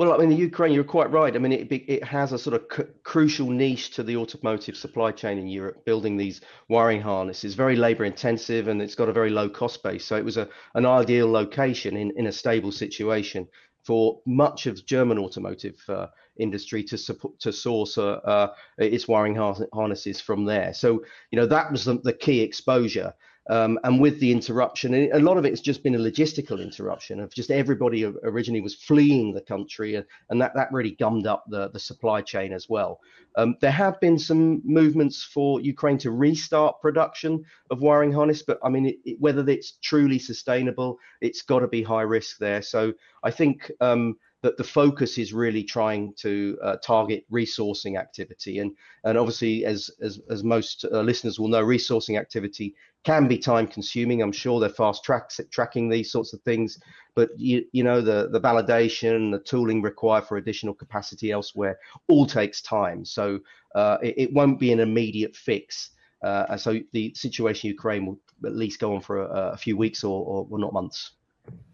Well, 0.00 0.14
I 0.14 0.16
mean, 0.16 0.30
the 0.30 0.34
Ukraine, 0.36 0.72
you're 0.72 0.82
quite 0.82 1.10
right. 1.10 1.36
I 1.36 1.38
mean, 1.38 1.52
it, 1.52 1.70
it 1.70 2.02
has 2.04 2.32
a 2.32 2.38
sort 2.38 2.56
of 2.56 2.64
c- 2.74 2.90
crucial 3.02 3.50
niche 3.50 3.90
to 3.96 4.02
the 4.02 4.16
automotive 4.16 4.74
supply 4.74 5.12
chain 5.12 5.36
in 5.36 5.46
Europe, 5.46 5.84
building 5.84 6.16
these 6.16 6.40
wiring 6.70 7.02
harnesses, 7.02 7.54
very 7.54 7.76
labor 7.76 8.06
intensive, 8.06 8.68
and 8.68 8.80
it's 8.80 8.94
got 8.94 9.10
a 9.10 9.12
very 9.12 9.28
low 9.28 9.50
cost 9.50 9.82
base. 9.82 10.06
So 10.06 10.16
it 10.16 10.24
was 10.24 10.38
a, 10.38 10.48
an 10.74 10.86
ideal 10.86 11.30
location 11.30 11.98
in, 11.98 12.12
in 12.16 12.28
a 12.28 12.32
stable 12.32 12.72
situation 12.72 13.46
for 13.84 14.22
much 14.24 14.64
of 14.64 14.86
German 14.86 15.18
automotive 15.18 15.76
uh, 15.90 16.06
industry 16.38 16.82
to 16.84 16.96
support 16.96 17.38
to 17.40 17.52
source 17.52 17.98
uh, 17.98 18.20
uh, 18.24 18.54
its 18.78 19.06
wiring 19.06 19.34
harnesses 19.34 20.18
from 20.18 20.46
there. 20.46 20.72
So 20.72 21.04
you 21.30 21.38
know 21.38 21.44
that 21.44 21.70
was 21.70 21.84
the, 21.84 21.98
the 22.02 22.14
key 22.14 22.40
exposure. 22.40 23.12
Um, 23.50 23.80
and 23.82 24.00
with 24.00 24.20
the 24.20 24.30
interruption, 24.30 24.94
a 24.94 25.18
lot 25.18 25.36
of 25.36 25.44
it 25.44 25.50
has 25.50 25.60
just 25.60 25.82
been 25.82 25.96
a 25.96 25.98
logistical 25.98 26.62
interruption 26.62 27.18
of 27.18 27.34
just 27.34 27.50
everybody 27.50 28.04
originally 28.04 28.60
was 28.60 28.76
fleeing 28.76 29.34
the 29.34 29.40
country, 29.40 29.96
and, 29.96 30.06
and 30.28 30.40
that, 30.40 30.54
that 30.54 30.72
really 30.72 30.92
gummed 30.92 31.26
up 31.26 31.44
the, 31.48 31.68
the 31.70 31.80
supply 31.80 32.22
chain 32.22 32.52
as 32.52 32.68
well. 32.68 33.00
Um, 33.34 33.56
there 33.60 33.72
have 33.72 33.98
been 33.98 34.20
some 34.20 34.62
movements 34.64 35.24
for 35.24 35.60
Ukraine 35.60 35.98
to 35.98 36.12
restart 36.12 36.80
production 36.80 37.44
of 37.72 37.80
wiring 37.80 38.12
harness, 38.12 38.42
but 38.42 38.60
I 38.62 38.68
mean, 38.68 38.86
it, 38.86 38.98
it, 39.04 39.20
whether 39.20 39.46
it's 39.48 39.72
truly 39.82 40.20
sustainable, 40.20 40.98
it's 41.20 41.42
got 41.42 41.58
to 41.60 41.68
be 41.68 41.82
high 41.82 42.02
risk 42.02 42.38
there. 42.38 42.62
So 42.62 42.92
I 43.24 43.32
think 43.32 43.68
um, 43.80 44.16
that 44.42 44.56
the 44.56 44.64
focus 44.64 45.18
is 45.18 45.32
really 45.32 45.62
trying 45.62 46.14
to 46.14 46.58
uh, 46.62 46.76
target 46.76 47.24
resourcing 47.30 47.98
activity. 47.98 48.58
And 48.60 48.74
and 49.04 49.18
obviously, 49.18 49.64
as 49.64 49.90
as 50.00 50.20
as 50.30 50.42
most 50.42 50.84
uh, 50.90 51.00
listeners 51.02 51.38
will 51.38 51.48
know, 51.48 51.62
resourcing 51.62 52.18
activity 52.18 52.74
can 53.04 53.28
be 53.28 53.38
time 53.38 53.66
consuming. 53.66 54.22
I'm 54.22 54.32
sure 54.32 54.60
they're 54.60 54.68
fast 54.68 55.04
track, 55.04 55.30
tracking 55.50 55.88
these 55.88 56.12
sorts 56.12 56.32
of 56.32 56.40
things, 56.42 56.78
but 57.14 57.30
you, 57.36 57.64
you 57.72 57.82
know 57.82 58.00
the 58.00 58.28
the 58.30 58.40
validation, 58.40 59.32
the 59.32 59.38
tooling 59.38 59.82
required 59.82 60.24
for 60.24 60.36
additional 60.36 60.74
capacity 60.74 61.30
elsewhere 61.30 61.78
all 62.08 62.26
takes 62.26 62.60
time. 62.60 63.04
So 63.04 63.40
uh, 63.74 63.98
it, 64.02 64.14
it, 64.16 64.32
won't 64.32 64.58
be 64.58 64.72
an 64.72 64.80
immediate 64.80 65.34
fix. 65.34 65.90
Uh, 66.22 66.56
so 66.56 66.78
the 66.92 67.14
situation 67.14 67.68
in 67.68 67.74
Ukraine 67.74 68.06
will 68.06 68.18
at 68.44 68.54
least 68.54 68.80
go 68.80 68.94
on 68.94 69.00
for 69.00 69.22
a, 69.22 69.52
a 69.52 69.56
few 69.56 69.76
weeks 69.76 70.04
or, 70.04 70.46
or 70.50 70.58
not 70.58 70.72
months. 70.72 71.12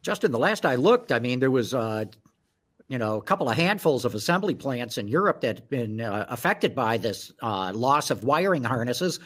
Justin, 0.02 0.30
the 0.30 0.38
last 0.38 0.64
I 0.64 0.76
looked, 0.76 1.10
I 1.10 1.18
mean, 1.18 1.40
there 1.40 1.50
was 1.50 1.74
uh, 1.74 2.04
you 2.88 2.98
know 2.98 3.16
a 3.16 3.22
couple 3.22 3.48
of 3.48 3.56
handfuls 3.56 4.04
of 4.04 4.14
assembly 4.14 4.54
plants 4.54 4.98
in 4.98 5.08
Europe 5.08 5.40
that 5.40 5.58
have 5.58 5.68
been 5.68 6.00
uh, 6.00 6.26
affected 6.28 6.74
by 6.74 6.96
this 6.96 7.32
uh, 7.42 7.72
loss 7.74 8.10
of 8.10 8.22
wiring 8.22 8.62
harnesses. 8.62 9.18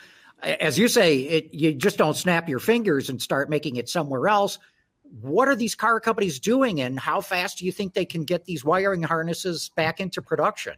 As 0.43 0.79
you 0.79 0.89
say, 0.89 1.19
it, 1.19 1.55
you 1.55 1.75
just 1.75 1.99
don't 1.99 2.17
snap 2.17 2.49
your 2.49 2.61
fingers 2.61 3.11
and 3.11 3.21
start 3.21 3.51
making 3.51 3.77
it 3.77 3.89
somewhere 3.89 4.29
else. 4.29 4.59
What 5.21 5.49
are 5.49 5.57
these 5.57 5.75
car 5.75 6.01
companies 6.01 6.39
doing, 6.39 6.81
and 6.81 6.99
how 6.99 7.21
fast 7.21 7.59
do 7.59 7.67
you 7.67 7.73
think 7.73 7.95
they 7.95 8.05
can 8.05 8.25
get 8.25 8.45
these 8.45 8.65
wiring 8.65 9.03
harnesses 9.03 9.71
back 9.75 10.01
into 10.01 10.23
production? 10.23 10.75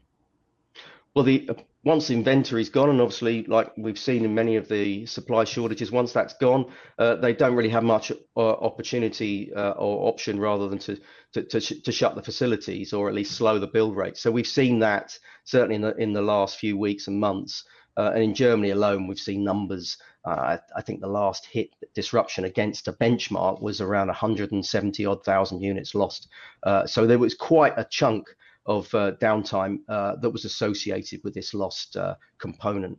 Well, 1.14 1.24
the 1.24 1.50
once 1.84 2.06
the 2.06 2.14
inventory's 2.14 2.70
gone, 2.70 2.88
and 2.90 3.00
obviously, 3.00 3.42
like 3.44 3.70
we've 3.76 3.98
seen 3.98 4.24
in 4.24 4.34
many 4.34 4.56
of 4.56 4.68
the 4.68 5.04
supply 5.04 5.44
shortages, 5.44 5.90
once 5.90 6.12
that's 6.12 6.34
gone, 6.34 6.72
uh, 6.98 7.16
they 7.16 7.34
don't 7.34 7.54
really 7.54 7.68
have 7.68 7.82
much 7.82 8.10
uh, 8.36 8.40
opportunity 8.40 9.52
uh, 9.54 9.72
or 9.72 10.08
option 10.08 10.40
rather 10.40 10.68
than 10.68 10.78
to, 10.78 10.98
to 11.34 11.42
to, 11.42 11.60
sh- 11.60 11.82
to 11.84 11.92
shut 11.92 12.14
the 12.14 12.22
facilities 12.22 12.92
or 12.92 13.08
at 13.08 13.14
least 13.14 13.32
slow 13.32 13.58
the 13.58 13.66
build 13.66 13.96
rate. 13.96 14.16
So 14.16 14.30
we've 14.30 14.46
seen 14.46 14.78
that 14.78 15.18
certainly 15.44 15.74
in 15.74 15.82
the 15.82 15.94
in 15.96 16.12
the 16.14 16.22
last 16.22 16.56
few 16.56 16.78
weeks 16.78 17.08
and 17.08 17.20
months. 17.20 17.64
Uh, 17.96 18.12
and 18.14 18.22
in 18.22 18.34
Germany 18.34 18.70
alone, 18.70 19.06
we've 19.06 19.18
seen 19.18 19.44
numbers. 19.44 19.98
Uh, 20.24 20.30
I, 20.30 20.58
I, 20.76 20.82
think 20.82 21.00
the 21.00 21.08
last 21.08 21.46
hit 21.46 21.70
disruption 21.94 22.44
against 22.44 22.88
a 22.88 22.92
benchmark 22.92 23.60
was 23.60 23.80
around 23.80 24.06
170 24.06 25.06
odd 25.06 25.24
thousand 25.24 25.60
units 25.60 25.94
lost. 25.94 26.28
Uh, 26.62 26.86
so 26.86 27.06
there 27.06 27.18
was 27.18 27.34
quite 27.34 27.74
a 27.76 27.84
chunk 27.84 28.28
of 28.66 28.92
uh, 28.94 29.12
downtime 29.20 29.80
uh, 29.88 30.16
that 30.16 30.30
was 30.30 30.44
associated 30.44 31.20
with 31.24 31.34
this 31.34 31.52
lost 31.52 31.96
uh, 31.96 32.14
component. 32.38 32.98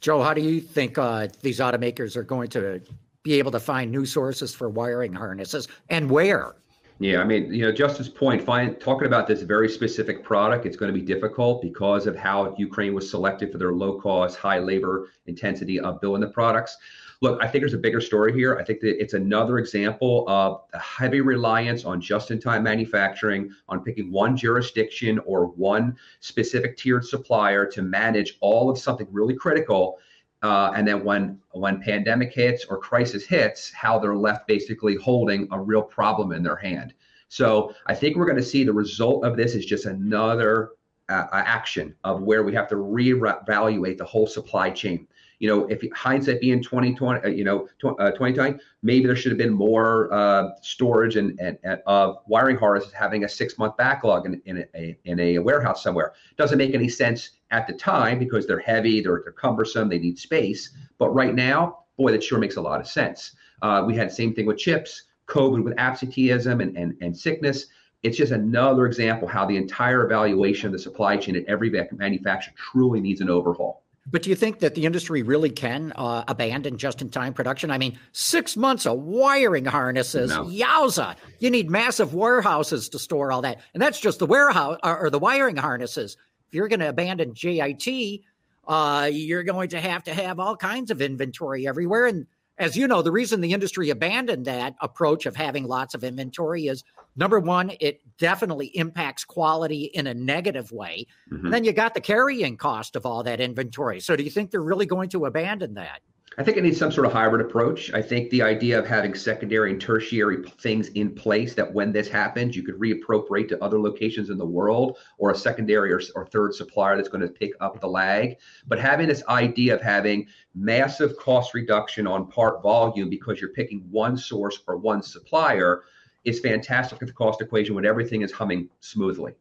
Joe, 0.00 0.22
how 0.22 0.34
do 0.34 0.40
you 0.40 0.60
think 0.60 0.94
these 1.42 1.60
automakers 1.60 2.16
are 2.16 2.22
going 2.22 2.48
to 2.50 2.80
be 3.22 3.34
able 3.34 3.52
to 3.52 3.60
find 3.60 3.90
new 3.90 4.06
sources 4.06 4.54
for 4.54 4.68
wiring 4.68 5.12
harnesses 5.12 5.68
and 5.90 6.10
where? 6.10 6.56
Yeah, 7.02 7.20
I 7.20 7.24
mean, 7.24 7.52
you 7.52 7.62
know, 7.62 7.72
Justin's 7.72 8.08
point, 8.08 8.46
talking 8.46 9.06
about 9.08 9.26
this 9.26 9.42
very 9.42 9.68
specific 9.68 10.22
product, 10.22 10.66
it's 10.66 10.76
going 10.76 10.94
to 10.94 10.96
be 10.96 11.04
difficult 11.04 11.60
because 11.60 12.06
of 12.06 12.14
how 12.14 12.54
Ukraine 12.56 12.94
was 12.94 13.10
selected 13.10 13.50
for 13.50 13.58
their 13.58 13.72
low 13.72 14.00
cost, 14.00 14.38
high 14.38 14.60
labor 14.60 15.08
intensity 15.26 15.80
of 15.80 16.00
building 16.00 16.20
the 16.20 16.28
products. 16.28 16.78
Look, 17.20 17.42
I 17.42 17.48
think 17.48 17.62
there's 17.62 17.74
a 17.74 17.78
bigger 17.78 18.00
story 18.00 18.32
here. 18.32 18.56
I 18.56 18.62
think 18.62 18.78
that 18.82 19.02
it's 19.02 19.14
another 19.14 19.58
example 19.58 20.24
of 20.28 20.60
a 20.74 20.78
heavy 20.78 21.22
reliance 21.22 21.84
on 21.84 22.00
just 22.00 22.30
in 22.30 22.38
time 22.38 22.62
manufacturing, 22.62 23.50
on 23.68 23.82
picking 23.82 24.12
one 24.12 24.36
jurisdiction 24.36 25.18
or 25.26 25.46
one 25.46 25.96
specific 26.20 26.76
tiered 26.76 27.04
supplier 27.04 27.66
to 27.66 27.82
manage 27.82 28.38
all 28.40 28.70
of 28.70 28.78
something 28.78 29.08
really 29.10 29.34
critical. 29.34 29.98
Uh, 30.42 30.72
and 30.74 30.86
then 30.86 31.04
when 31.04 31.38
when 31.52 31.80
pandemic 31.80 32.32
hits 32.32 32.64
or 32.64 32.78
crisis 32.78 33.24
hits, 33.24 33.70
how 33.72 33.98
they're 33.98 34.16
left 34.16 34.46
basically 34.46 34.96
holding 34.96 35.46
a 35.52 35.60
real 35.60 35.82
problem 35.82 36.32
in 36.32 36.42
their 36.42 36.56
hand. 36.56 36.94
So 37.28 37.74
I 37.86 37.94
think 37.94 38.16
we're 38.16 38.26
going 38.26 38.36
to 38.36 38.42
see 38.42 38.64
the 38.64 38.72
result 38.72 39.24
of 39.24 39.36
this 39.36 39.54
is 39.54 39.64
just 39.64 39.86
another 39.86 40.72
uh, 41.08 41.26
action 41.32 41.94
of 42.04 42.22
where 42.22 42.42
we 42.42 42.54
have 42.54 42.68
to 42.68 42.76
reevaluate 42.76 43.98
the 43.98 44.04
whole 44.04 44.26
supply 44.26 44.70
chain 44.70 45.06
you 45.42 45.48
know, 45.48 45.66
if 45.66 45.82
hindsight 45.92 46.40
being 46.40 46.62
2020, 46.62 47.24
uh, 47.24 47.26
you 47.26 47.42
know, 47.42 47.68
uh, 47.98 48.12
2020, 48.12 48.60
maybe 48.82 49.06
there 49.06 49.16
should 49.16 49.32
have 49.32 49.38
been 49.38 49.52
more 49.52 50.08
uh, 50.14 50.50
storage 50.62 51.16
and, 51.16 51.36
and, 51.40 51.58
and 51.64 51.82
of 51.84 52.18
wiring 52.28 52.56
harnesses 52.56 52.92
having 52.92 53.24
a 53.24 53.28
six 53.28 53.58
month 53.58 53.76
backlog 53.76 54.24
in, 54.24 54.40
in, 54.44 54.64
a, 54.76 54.96
in 55.04 55.18
a 55.18 55.38
warehouse 55.40 55.82
somewhere. 55.82 56.12
Doesn't 56.36 56.58
make 56.58 56.74
any 56.74 56.88
sense 56.88 57.30
at 57.50 57.66
the 57.66 57.72
time 57.72 58.20
because 58.20 58.46
they're 58.46 58.60
heavy, 58.60 59.00
they're, 59.00 59.22
they're 59.24 59.32
cumbersome, 59.32 59.88
they 59.88 59.98
need 59.98 60.16
space. 60.16 60.70
But 60.96 61.08
right 61.08 61.34
now, 61.34 61.86
boy, 61.98 62.12
that 62.12 62.22
sure 62.22 62.38
makes 62.38 62.54
a 62.54 62.62
lot 62.62 62.80
of 62.80 62.86
sense. 62.86 63.34
Uh, 63.62 63.82
we 63.84 63.96
had 63.96 64.10
the 64.10 64.14
same 64.14 64.34
thing 64.34 64.46
with 64.46 64.58
chips, 64.58 65.06
COVID 65.26 65.64
with 65.64 65.74
absenteeism 65.76 66.60
and, 66.60 66.76
and, 66.76 66.94
and 67.00 67.16
sickness 67.16 67.66
it's 68.04 68.16
just 68.16 68.32
another 68.32 68.86
example 68.86 69.28
how 69.28 69.46
the 69.46 69.56
entire 69.56 70.04
evaluation 70.04 70.66
of 70.66 70.72
the 70.72 70.78
supply 70.78 71.16
chain 71.16 71.36
at 71.36 71.44
every 71.44 71.70
manufacturer 71.70 72.52
truly 72.56 73.00
needs 73.00 73.20
an 73.20 73.30
overhaul. 73.30 73.81
But 74.06 74.22
do 74.22 74.30
you 74.30 74.36
think 74.36 74.58
that 74.58 74.74
the 74.74 74.84
industry 74.84 75.22
really 75.22 75.50
can 75.50 75.92
uh, 75.94 76.24
abandon 76.26 76.76
just-in-time 76.76 77.34
production? 77.34 77.70
I 77.70 77.78
mean, 77.78 77.98
six 78.10 78.56
months 78.56 78.84
of 78.84 78.98
wiring 78.98 79.64
harnesses, 79.64 80.30
no. 80.30 80.44
yowza! 80.44 81.14
You 81.38 81.50
need 81.50 81.70
massive 81.70 82.12
warehouses 82.12 82.88
to 82.90 82.98
store 82.98 83.30
all 83.30 83.42
that, 83.42 83.60
and 83.74 83.82
that's 83.82 84.00
just 84.00 84.18
the 84.18 84.26
warehouse 84.26 84.78
or, 84.82 85.08
the 85.08 85.20
wiring 85.20 85.56
harnesses. 85.56 86.16
If 86.48 86.54
you're 86.54 86.68
going 86.68 86.80
to 86.80 86.88
abandon 86.88 87.32
JIT, 87.32 88.22
uh, 88.66 89.08
you're 89.12 89.44
going 89.44 89.68
to 89.68 89.80
have 89.80 90.02
to 90.04 90.14
have 90.14 90.40
all 90.40 90.56
kinds 90.56 90.90
of 90.90 91.00
inventory 91.00 91.68
everywhere, 91.68 92.06
and 92.06 92.26
as 92.58 92.76
you 92.76 92.86
know, 92.86 93.02
the 93.02 93.12
reason 93.12 93.40
the 93.40 93.52
industry 93.52 93.90
abandoned 93.90 94.44
that 94.44 94.74
approach 94.80 95.26
of 95.26 95.34
having 95.34 95.64
lots 95.64 95.94
of 95.94 96.04
inventory 96.04 96.66
is 96.66 96.84
number 97.16 97.40
one, 97.40 97.72
it 97.80 98.00
definitely 98.18 98.66
impacts 98.76 99.24
quality 99.24 99.84
in 99.94 100.06
a 100.06 100.14
negative 100.14 100.70
way. 100.70 101.06
Mm-hmm. 101.32 101.46
And 101.46 101.54
then 101.54 101.64
you 101.64 101.72
got 101.72 101.94
the 101.94 102.00
carrying 102.00 102.56
cost 102.56 102.94
of 102.94 103.06
all 103.06 103.22
that 103.22 103.40
inventory. 103.40 104.00
So 104.00 104.16
do 104.16 104.22
you 104.22 104.30
think 104.30 104.50
they're 104.50 104.60
really 104.60 104.86
going 104.86 105.08
to 105.10 105.24
abandon 105.26 105.74
that? 105.74 106.00
I 106.38 106.42
think 106.42 106.56
it 106.56 106.62
needs 106.62 106.78
some 106.78 106.90
sort 106.90 107.06
of 107.06 107.12
hybrid 107.12 107.44
approach. 107.44 107.92
I 107.92 108.00
think 108.00 108.30
the 108.30 108.40
idea 108.40 108.78
of 108.78 108.86
having 108.86 109.14
secondary 109.14 109.70
and 109.70 109.80
tertiary 109.80 110.42
things 110.60 110.88
in 110.88 111.14
place 111.14 111.54
that 111.54 111.70
when 111.70 111.92
this 111.92 112.08
happens, 112.08 112.56
you 112.56 112.62
could 112.62 112.78
reappropriate 112.78 113.48
to 113.48 113.62
other 113.62 113.78
locations 113.78 114.30
in 114.30 114.38
the 114.38 114.46
world 114.46 114.96
or 115.18 115.30
a 115.30 115.36
secondary 115.36 115.92
or, 115.92 116.00
or 116.14 116.24
third 116.24 116.54
supplier 116.54 116.96
that's 116.96 117.10
going 117.10 117.20
to 117.20 117.28
pick 117.28 117.52
up 117.60 117.80
the 117.80 117.86
lag. 117.86 118.38
But 118.66 118.78
having 118.78 119.08
this 119.08 119.22
idea 119.28 119.74
of 119.74 119.82
having 119.82 120.26
massive 120.54 121.18
cost 121.18 121.52
reduction 121.52 122.06
on 122.06 122.28
part 122.28 122.62
volume 122.62 123.10
because 123.10 123.38
you're 123.38 123.50
picking 123.50 123.86
one 123.90 124.16
source 124.16 124.60
or 124.66 124.78
one 124.78 125.02
supplier 125.02 125.82
is 126.24 126.40
fantastic 126.40 127.02
at 127.02 127.08
the 127.08 127.14
cost 127.14 127.42
equation 127.42 127.74
when 127.74 127.84
everything 127.84 128.22
is 128.22 128.32
humming 128.32 128.70
smoothly. 128.80 129.34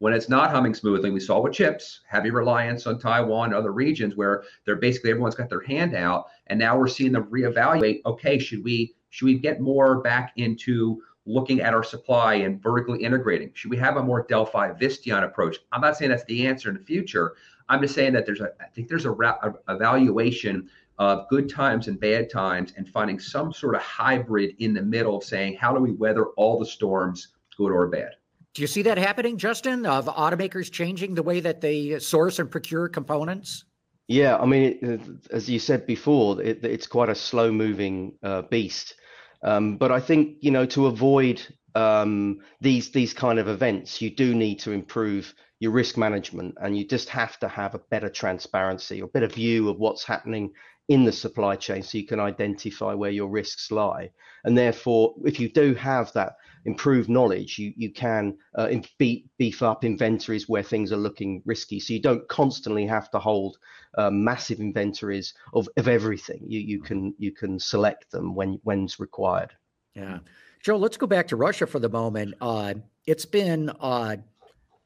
When 0.00 0.12
it's 0.12 0.28
not 0.28 0.50
humming 0.50 0.74
smoothly, 0.74 1.10
we 1.10 1.18
saw 1.18 1.40
with 1.40 1.52
chips, 1.52 2.02
heavy 2.06 2.30
reliance 2.30 2.86
on 2.86 3.00
Taiwan 3.00 3.52
other 3.52 3.72
regions 3.72 4.14
where 4.14 4.44
they're 4.64 4.76
basically 4.76 5.10
everyone's 5.10 5.34
got 5.34 5.48
their 5.48 5.62
hand 5.62 5.94
out. 5.96 6.26
And 6.46 6.58
now 6.58 6.78
we're 6.78 6.86
seeing 6.86 7.12
them 7.12 7.24
reevaluate, 7.24 8.02
okay, 8.06 8.38
should 8.38 8.62
we 8.62 8.94
should 9.10 9.24
we 9.24 9.38
get 9.38 9.60
more 9.60 10.00
back 10.00 10.32
into 10.36 11.02
looking 11.26 11.60
at 11.60 11.74
our 11.74 11.82
supply 11.82 12.34
and 12.34 12.62
vertically 12.62 13.02
integrating? 13.02 13.50
Should 13.54 13.70
we 13.70 13.76
have 13.78 13.96
a 13.96 14.02
more 14.02 14.24
Delphi 14.28 14.72
Visteon 14.72 15.24
approach? 15.24 15.56
I'm 15.72 15.80
not 15.80 15.96
saying 15.96 16.10
that's 16.10 16.24
the 16.24 16.46
answer 16.46 16.68
in 16.68 16.76
the 16.76 16.84
future. 16.84 17.34
I'm 17.68 17.82
just 17.82 17.94
saying 17.94 18.12
that 18.12 18.24
there's 18.24 18.40
a 18.40 18.50
I 18.60 18.68
think 18.68 18.88
there's 18.88 19.04
a, 19.04 19.12
a 19.12 19.52
evaluation 19.68 20.70
of 20.98 21.28
good 21.28 21.48
times 21.48 21.88
and 21.88 21.98
bad 21.98 22.30
times 22.30 22.72
and 22.76 22.88
finding 22.88 23.18
some 23.18 23.52
sort 23.52 23.74
of 23.74 23.82
hybrid 23.82 24.54
in 24.58 24.74
the 24.74 24.82
middle 24.82 25.16
of 25.16 25.24
saying 25.24 25.56
how 25.56 25.72
do 25.72 25.80
we 25.80 25.92
weather 25.92 26.26
all 26.36 26.58
the 26.58 26.66
storms, 26.66 27.28
good 27.56 27.72
or 27.72 27.88
bad. 27.88 28.17
Do 28.58 28.62
you 28.62 28.66
see 28.66 28.82
that 28.82 28.98
happening, 28.98 29.38
Justin, 29.38 29.86
of 29.86 30.06
automakers 30.06 30.68
changing 30.68 31.14
the 31.14 31.22
way 31.22 31.38
that 31.38 31.60
they 31.60 32.00
source 32.00 32.40
and 32.40 32.50
procure 32.50 32.88
components? 32.88 33.64
Yeah, 34.08 34.36
I 34.36 34.46
mean, 34.46 34.80
it, 34.82 35.00
as 35.30 35.48
you 35.48 35.60
said 35.60 35.86
before, 35.86 36.42
it, 36.42 36.64
it's 36.64 36.88
quite 36.88 37.08
a 37.08 37.14
slow 37.14 37.52
moving 37.52 38.14
uh, 38.20 38.42
beast. 38.42 38.96
Um, 39.44 39.76
but 39.76 39.92
I 39.92 40.00
think, 40.00 40.38
you 40.40 40.50
know, 40.50 40.66
to 40.66 40.86
avoid 40.86 41.40
um, 41.76 42.40
these 42.60 42.90
these 42.90 43.14
kind 43.14 43.38
of 43.38 43.46
events, 43.46 44.02
you 44.02 44.10
do 44.10 44.34
need 44.34 44.58
to 44.58 44.72
improve 44.72 45.32
your 45.60 45.70
risk 45.70 45.96
management 45.96 46.56
and 46.60 46.76
you 46.76 46.84
just 46.84 47.10
have 47.10 47.38
to 47.38 47.46
have 47.46 47.76
a 47.76 47.80
better 47.90 48.08
transparency 48.08 49.00
or 49.00 49.06
better 49.06 49.28
view 49.28 49.68
of 49.68 49.78
what's 49.78 50.02
happening 50.02 50.50
in 50.88 51.04
the 51.04 51.12
supply 51.12 51.54
chain 51.54 51.82
so 51.82 51.98
you 51.98 52.06
can 52.06 52.18
identify 52.18 52.94
where 52.94 53.10
your 53.10 53.28
risks 53.28 53.70
lie. 53.70 54.10
And 54.44 54.56
therefore, 54.56 55.14
if 55.24 55.38
you 55.38 55.50
do 55.50 55.74
have 55.74 56.12
that 56.14 56.36
improved 56.64 57.10
knowledge, 57.10 57.58
you, 57.58 57.72
you 57.76 57.92
can 57.92 58.38
uh, 58.54 58.68
beef, 58.98 59.24
beef 59.36 59.62
up 59.62 59.84
inventories 59.84 60.48
where 60.48 60.62
things 60.62 60.90
are 60.90 60.96
looking 60.96 61.42
risky. 61.44 61.78
So 61.78 61.92
you 61.92 62.00
don't 62.00 62.26
constantly 62.28 62.86
have 62.86 63.10
to 63.10 63.18
hold 63.18 63.58
uh, 63.98 64.10
massive 64.10 64.60
inventories 64.60 65.34
of, 65.52 65.68
of 65.76 65.88
everything. 65.88 66.42
You, 66.46 66.60
you 66.60 66.80
can 66.80 67.14
you 67.18 67.32
can 67.32 67.58
select 67.58 68.10
them 68.10 68.34
when 68.34 68.58
when's 68.62 68.98
required. 68.98 69.52
Yeah. 69.94 70.20
Joe, 70.62 70.76
let's 70.76 70.96
go 70.96 71.06
back 71.06 71.28
to 71.28 71.36
Russia 71.36 71.66
for 71.66 71.78
the 71.78 71.88
moment. 71.88 72.34
Uh, 72.40 72.74
it's 73.06 73.24
been 73.26 73.70
uh, 73.80 74.16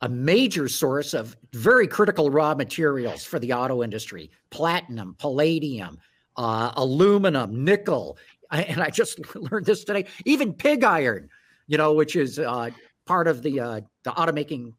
a 0.03 0.09
major 0.09 0.69
source 0.69 1.15
of 1.15 1.37
very 1.53 1.87
critical 1.87 2.29
raw 2.29 2.55
materials 2.55 3.25
for 3.25 3.39
the 3.39 3.53
auto 3.53 3.83
industry 3.83 4.31
platinum, 4.51 5.15
palladium, 5.19 5.97
uh, 6.37 6.73
aluminum, 6.77 7.65
nickel. 7.65 8.19
And 8.51 8.83
I 8.83 8.91
just 8.91 9.35
learned 9.35 9.65
this 9.65 9.85
today, 9.85 10.07
even 10.27 10.53
pig 10.53 10.85
iron, 10.85 11.29
you 11.69 11.79
know, 11.79 11.95
which 11.95 12.17
is 12.17 12.39
uh, 12.39 12.71
part 13.07 13.29
of 13.29 13.43
the 13.43 13.61
uh, 13.61 13.81
the 14.03 14.11
automaking 14.11 14.75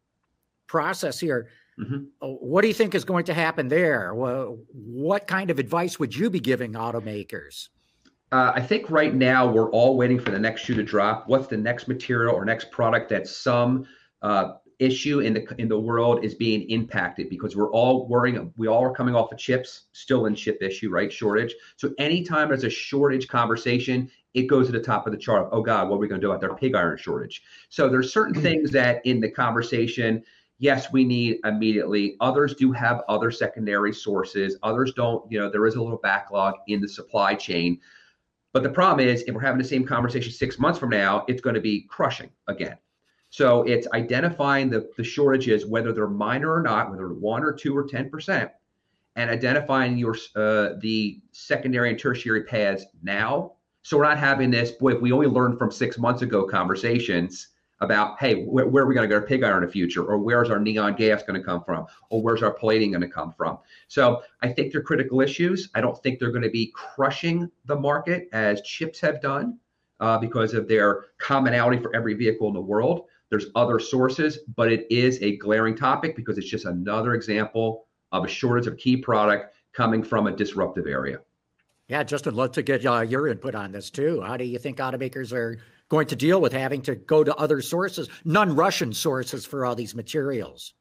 process 0.67 1.19
here. 1.19 1.47
Mm-hmm. 1.79 2.03
Uh, 2.21 2.27
what 2.27 2.61
do 2.61 2.67
you 2.67 2.73
think 2.73 2.93
is 2.93 3.05
going 3.05 3.25
to 3.25 3.33
happen 3.33 3.67
there? 3.67 4.13
Well, 4.13 4.59
what 4.73 5.25
kind 5.25 5.49
of 5.49 5.57
advice 5.57 5.97
would 5.99 6.15
you 6.15 6.29
be 6.29 6.39
giving 6.39 6.73
automakers? 6.73 7.69
Uh, 8.31 8.51
I 8.55 8.61
think 8.61 8.89
right 8.89 9.13
now 9.13 9.49
we're 9.49 9.69
all 9.71 9.95
waiting 9.95 10.19
for 10.19 10.31
the 10.31 10.39
next 10.39 10.61
shoe 10.61 10.75
to 10.75 10.83
drop. 10.83 11.27
What's 11.27 11.47
the 11.47 11.57
next 11.57 11.87
material 11.87 12.35
or 12.35 12.45
next 12.45 12.71
product 12.71 13.09
that 13.09 13.27
some 13.27 13.85
uh, 14.21 14.53
issue 14.79 15.19
in 15.19 15.33
the 15.33 15.55
in 15.57 15.67
the 15.67 15.79
world 15.79 16.23
is 16.23 16.35
being 16.35 16.69
impacted 16.69 17.29
because 17.29 17.55
we're 17.55 17.71
all 17.71 18.07
worrying. 18.07 18.53
We 18.57 18.67
all 18.67 18.83
are 18.83 18.93
coming 18.93 19.15
off 19.15 19.31
of 19.31 19.37
chips, 19.37 19.83
still 19.93 20.25
in 20.25 20.35
chip 20.35 20.61
issue, 20.61 20.89
right? 20.89 21.11
Shortage. 21.11 21.55
So 21.77 21.93
anytime 21.97 22.49
there's 22.49 22.63
a 22.63 22.69
shortage 22.69 23.27
conversation, 23.27 24.09
it 24.33 24.43
goes 24.43 24.67
to 24.67 24.71
the 24.71 24.79
top 24.79 25.05
of 25.05 25.13
the 25.13 25.19
chart. 25.19 25.49
Oh 25.51 25.61
God, 25.61 25.89
what 25.89 25.97
are 25.97 25.99
we 25.99 26.07
going 26.07 26.21
to 26.21 26.25
do 26.25 26.31
about 26.31 26.41
their 26.41 26.55
pig 26.55 26.75
iron 26.75 26.97
shortage? 26.97 27.43
So 27.69 27.89
there's 27.89 28.11
certain 28.11 28.33
mm-hmm. 28.33 28.43
things 28.43 28.71
that 28.71 29.05
in 29.05 29.19
the 29.19 29.29
conversation 29.29 30.23
yes, 30.59 30.93
we 30.93 31.03
need 31.03 31.39
immediately. 31.43 32.15
Others 32.21 32.55
do 32.55 32.71
have 32.71 33.01
other 33.09 33.31
secondary 33.31 33.93
sources. 33.93 34.57
Others 34.63 34.93
don't, 34.93 35.29
you 35.29 35.37
know, 35.37 35.49
there 35.49 35.65
is 35.67 35.75
a 35.75 35.81
little 35.81 35.97
backlog 35.97 36.55
in 36.67 36.79
the 36.79 36.87
supply 36.87 37.35
chain. 37.35 37.81
But 38.53 38.63
the 38.63 38.69
problem 38.69 39.05
is, 39.05 39.23
if 39.23 39.33
we're 39.33 39.41
having 39.41 39.57
the 39.57 39.67
same 39.67 39.83
conversation 39.83 40.31
six 40.31 40.59
months 40.59 40.79
from 40.79 40.89
now, 40.89 41.25
it's 41.27 41.41
going 41.41 41.55
to 41.55 41.61
be 41.61 41.81
crushing 41.89 42.29
again. 42.47 42.77
So 43.33 43.63
it's 43.63 43.87
identifying 43.95 44.69
the, 44.69 44.91
the 44.95 45.03
shortages, 45.03 45.65
whether 45.65 45.91
they're 45.91 46.07
minor 46.07 46.53
or 46.53 46.61
not, 46.61 46.91
whether 46.91 47.11
one 47.15 47.43
or 47.43 47.51
two 47.51 47.75
or 47.75 47.83
10%, 47.83 48.51
and 49.15 49.29
identifying 49.31 49.97
your 49.97 50.15
uh, 50.35 50.75
the 50.81 51.19
secondary 51.31 51.89
and 51.89 51.97
tertiary 51.97 52.43
paths 52.43 52.85
now. 53.01 53.53
So 53.81 53.97
we're 53.97 54.03
not 54.03 54.19
having 54.19 54.51
this, 54.51 54.73
boy, 54.73 54.91
if 54.91 55.01
we 55.01 55.11
only 55.11 55.25
learned 55.25 55.57
from 55.57 55.71
six 55.71 55.97
months 55.97 56.21
ago 56.21 56.45
conversations 56.45 57.47
about, 57.81 58.19
hey, 58.19 58.43
where, 58.43 58.67
where 58.67 58.83
are 58.83 58.85
we 58.85 58.93
going 58.93 59.09
to 59.09 59.15
go 59.15 59.19
to 59.19 59.25
pig 59.25 59.41
iron 59.41 59.63
in 59.63 59.65
the 59.65 59.71
future? 59.71 60.03
Or 60.03 60.19
where's 60.19 60.51
our 60.51 60.59
neon 60.59 60.93
gas 60.93 61.23
going 61.23 61.41
to 61.41 61.43
come 61.43 61.63
from? 61.63 61.87
Or 62.11 62.21
where's 62.21 62.43
our 62.43 62.53
plating 62.53 62.91
going 62.91 63.01
to 63.01 63.07
come 63.07 63.33
from? 63.33 63.57
So 63.87 64.21
I 64.43 64.49
think 64.49 64.71
they're 64.71 64.83
critical 64.83 65.21
issues. 65.21 65.69
I 65.73 65.81
don't 65.81 65.97
think 66.03 66.19
they're 66.19 66.29
going 66.29 66.43
to 66.43 66.51
be 66.51 66.71
crushing 66.75 67.49
the 67.65 67.79
market 67.79 68.29
as 68.31 68.61
chips 68.61 68.99
have 68.99 69.23
done 69.23 69.57
uh, 69.99 70.19
because 70.19 70.53
of 70.53 70.67
their 70.67 71.05
commonality 71.17 71.81
for 71.81 71.95
every 71.95 72.13
vehicle 72.13 72.47
in 72.47 72.53
the 72.53 72.61
world. 72.61 73.07
There's 73.33 73.47
other 73.55 73.79
sources, 73.79 74.37
but 74.55 74.71
it 74.71 74.85
is 74.91 75.19
a 75.23 75.37
glaring 75.37 75.75
topic 75.75 76.15
because 76.15 76.37
it's 76.37 76.47
just 76.47 76.65
another 76.65 77.15
example 77.15 77.87
of 78.11 78.23
a 78.23 78.27
shortage 78.27 78.67
of 78.67 78.77
key 78.77 78.95
product 78.95 79.55
coming 79.75 80.03
from 80.03 80.27
a 80.27 80.31
disruptive 80.31 80.85
area. 80.85 81.17
Yeah, 81.87 82.03
Justin, 82.03 82.35
love 82.35 82.51
to 82.51 82.61
get 82.61 82.85
uh, 82.85 83.01
your 83.01 83.27
input 83.27 83.55
on 83.55 83.71
this 83.71 83.89
too. 83.89 84.21
How 84.21 84.37
do 84.37 84.43
you 84.43 84.59
think 84.59 84.77
automakers 84.77 85.33
are 85.33 85.57
going 85.89 86.05
to 86.09 86.15
deal 86.15 86.41
with 86.41 86.53
having 86.53 86.83
to 86.83 86.93
go 86.93 87.23
to 87.23 87.35
other 87.37 87.59
sources, 87.59 88.07
non-Russian 88.23 88.93
sources 88.93 89.47
for 89.47 89.65
all 89.65 89.73
these 89.73 89.95
materials? 89.95 90.75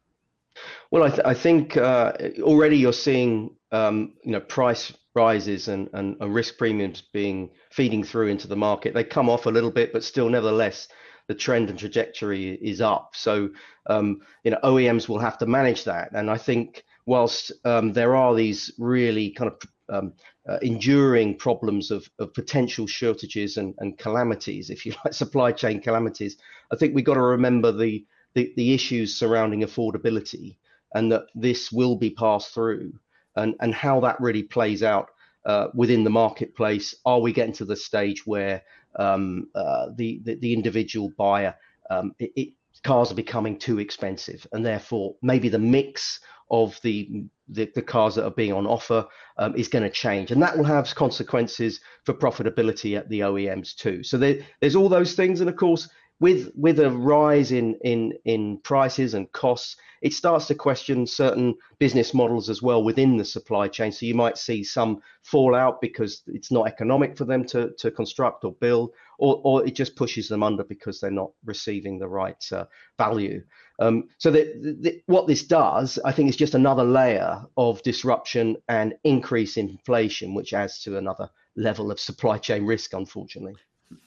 Well, 0.90 1.04
I, 1.04 1.08
th- 1.08 1.22
I 1.24 1.32
think 1.32 1.78
uh, 1.78 2.12
already 2.42 2.76
you're 2.76 2.92
seeing 2.92 3.56
um, 3.70 4.12
you 4.24 4.32
know 4.32 4.40
price 4.40 4.92
rises 5.14 5.68
and, 5.68 5.88
and, 5.94 6.18
and, 6.20 6.34
risk 6.34 6.58
premiums 6.58 7.02
being 7.14 7.48
feeding 7.70 8.04
through 8.04 8.28
into 8.28 8.46
the 8.46 8.56
market. 8.56 8.92
They 8.92 9.04
come 9.04 9.30
off 9.30 9.46
a 9.46 9.50
little 9.50 9.70
bit, 9.70 9.94
but 9.94 10.04
still, 10.04 10.28
nevertheless, 10.28 10.88
the 11.32 11.38
trend 11.38 11.70
and 11.70 11.78
trajectory 11.78 12.58
is 12.60 12.82
up. 12.82 13.14
So 13.14 13.48
um, 13.86 14.20
you 14.44 14.50
know 14.50 14.58
OEMs 14.62 15.08
will 15.08 15.18
have 15.18 15.38
to 15.38 15.46
manage 15.46 15.84
that, 15.84 16.10
and 16.12 16.30
I 16.30 16.36
think 16.36 16.84
whilst 17.06 17.52
um, 17.64 17.94
there 17.94 18.14
are 18.14 18.34
these 18.34 18.70
really 18.78 19.30
kind 19.30 19.50
of 19.50 19.58
um, 19.88 20.12
uh, 20.48 20.58
enduring 20.62 21.36
problems 21.36 21.90
of, 21.90 22.08
of 22.18 22.34
potential 22.34 22.86
shortages 22.86 23.56
and, 23.56 23.74
and 23.78 23.98
calamities, 23.98 24.70
if 24.70 24.84
you 24.84 24.92
like, 25.04 25.14
supply 25.14 25.52
chain 25.52 25.80
calamities. 25.80 26.36
I 26.72 26.76
think 26.76 26.94
we've 26.94 27.04
got 27.04 27.14
to 27.14 27.22
remember 27.22 27.72
the, 27.72 28.04
the, 28.34 28.52
the 28.56 28.74
issues 28.74 29.16
surrounding 29.16 29.60
affordability 29.60 30.56
and 30.94 31.10
that 31.12 31.24
this 31.34 31.72
will 31.72 31.96
be 31.96 32.10
passed 32.10 32.52
through 32.52 32.92
and, 33.36 33.54
and 33.60 33.74
how 33.74 34.00
that 34.00 34.20
really 34.20 34.42
plays 34.42 34.82
out 34.82 35.08
uh, 35.46 35.68
within 35.74 36.04
the 36.04 36.10
marketplace. 36.10 36.94
Are 37.04 37.20
we 37.20 37.32
getting 37.32 37.54
to 37.54 37.64
the 37.64 37.76
stage 37.76 38.26
where 38.26 38.62
um, 38.96 39.48
uh, 39.54 39.88
the, 39.96 40.20
the, 40.24 40.34
the 40.36 40.52
individual 40.52 41.12
buyer 41.16 41.54
um, 41.90 42.14
it, 42.18 42.32
it, 42.36 42.48
cars 42.84 43.12
are 43.12 43.16
becoming 43.16 43.58
too 43.58 43.78
expensive 43.78 44.46
and 44.52 44.64
therefore 44.64 45.14
maybe 45.22 45.48
the 45.48 45.58
mix 45.58 46.20
of 46.50 46.78
the 46.82 47.24
the, 47.48 47.70
the 47.74 47.82
cars 47.82 48.14
that 48.14 48.24
are 48.24 48.30
being 48.30 48.52
on 48.52 48.66
offer 48.66 49.06
um, 49.36 49.54
is 49.56 49.68
going 49.68 49.82
to 49.82 49.90
change, 49.90 50.30
and 50.30 50.42
that 50.42 50.56
will 50.56 50.64
have 50.64 50.94
consequences 50.94 51.80
for 52.04 52.14
profitability 52.14 52.96
at 52.96 53.08
the 53.08 53.20
OEMs 53.20 53.74
too. 53.74 54.02
So 54.02 54.16
there, 54.16 54.38
there's 54.60 54.76
all 54.76 54.88
those 54.88 55.14
things, 55.14 55.40
and 55.40 55.50
of 55.50 55.56
course, 55.56 55.88
with 56.22 56.52
with 56.54 56.78
a 56.78 56.88
rise 56.88 57.50
in 57.50 57.74
in 57.82 58.12
in 58.24 58.58
prices 58.58 59.14
and 59.14 59.30
costs, 59.32 59.76
it 60.02 60.12
starts 60.12 60.46
to 60.46 60.54
question 60.54 61.04
certain 61.04 61.56
business 61.80 62.14
models 62.14 62.48
as 62.48 62.62
well 62.62 62.84
within 62.84 63.16
the 63.16 63.24
supply 63.24 63.66
chain. 63.66 63.90
So 63.90 64.06
you 64.06 64.14
might 64.14 64.38
see 64.38 64.62
some 64.62 65.02
fallout 65.24 65.80
because 65.80 66.22
it's 66.28 66.52
not 66.52 66.68
economic 66.68 67.18
for 67.18 67.24
them 67.24 67.44
to 67.46 67.72
to 67.76 67.90
construct 67.90 68.44
or 68.44 68.52
build, 68.52 68.92
or 69.18 69.40
or 69.42 69.66
it 69.66 69.74
just 69.74 69.96
pushes 69.96 70.28
them 70.28 70.44
under 70.44 70.62
because 70.62 71.00
they're 71.00 71.10
not 71.10 71.32
receiving 71.44 71.98
the 71.98 72.08
right 72.08 72.44
uh, 72.52 72.66
value. 72.96 73.42
Um, 73.80 74.04
so 74.18 74.30
the, 74.30 74.44
the, 74.80 75.02
what 75.06 75.26
this 75.26 75.42
does, 75.42 75.98
I 76.04 76.12
think, 76.12 76.28
is 76.28 76.36
just 76.36 76.54
another 76.54 76.84
layer 76.84 77.42
of 77.56 77.82
disruption 77.82 78.58
and 78.68 78.94
increase 79.02 79.56
in 79.56 79.70
inflation, 79.70 80.34
which 80.34 80.54
adds 80.54 80.80
to 80.82 80.98
another 80.98 81.28
level 81.56 81.90
of 81.90 81.98
supply 81.98 82.38
chain 82.38 82.64
risk, 82.64 82.92
unfortunately. 82.92 83.56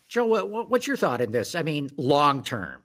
Joe, 0.08 0.26
what, 0.26 0.70
what's 0.70 0.88
your 0.88 0.98
thought 0.98 1.22
in 1.22 1.32
this? 1.32 1.56
I 1.56 1.64
mean, 1.64 1.90
long 1.98 2.44
term, 2.44 2.82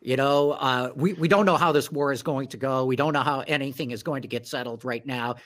you 0.00 0.16
know, 0.16 0.52
uh, 0.52 0.92
we, 0.94 1.12
we 1.14 1.28
don't 1.28 1.46
know 1.46 1.56
how 1.56 1.72
this 1.72 1.90
war 1.90 2.12
is 2.12 2.22
going 2.22 2.48
to 2.48 2.56
go. 2.56 2.84
We 2.84 2.96
don't 2.96 3.12
know 3.12 3.22
how 3.22 3.40
anything 3.40 3.90
is 3.90 4.02
going 4.02 4.22
to 4.22 4.28
get 4.28 4.46
settled 4.46 4.84
right 4.84 5.04
now. 5.04 5.36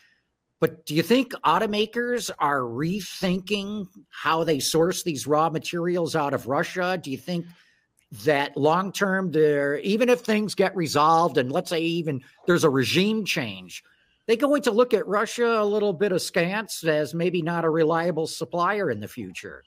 But 0.60 0.86
do 0.86 0.94
you 0.94 1.02
think 1.02 1.32
automakers 1.44 2.30
are 2.38 2.60
rethinking 2.60 3.86
how 4.10 4.44
they 4.44 4.60
source 4.60 5.02
these 5.02 5.26
raw 5.26 5.50
materials 5.50 6.14
out 6.14 6.32
of 6.32 6.46
Russia? 6.46 6.98
Do 7.02 7.10
you 7.10 7.18
think 7.18 7.46
that 8.22 8.56
long 8.56 8.92
term 8.92 9.32
there 9.32 9.78
even 9.78 10.08
if 10.08 10.20
things 10.20 10.54
get 10.54 10.76
resolved 10.76 11.36
and 11.36 11.50
let's 11.50 11.70
say 11.70 11.80
even 11.80 12.22
there's 12.46 12.62
a 12.62 12.70
regime 12.70 13.24
change 13.24 13.82
they 14.26 14.36
going 14.36 14.62
to 14.62 14.70
look 14.70 14.94
at 14.94 15.06
russia 15.08 15.60
a 15.60 15.64
little 15.64 15.92
bit 15.92 16.12
askance 16.12 16.84
as 16.84 17.12
maybe 17.12 17.42
not 17.42 17.64
a 17.64 17.70
reliable 17.70 18.26
supplier 18.28 18.88
in 18.88 19.00
the 19.00 19.08
future 19.08 19.64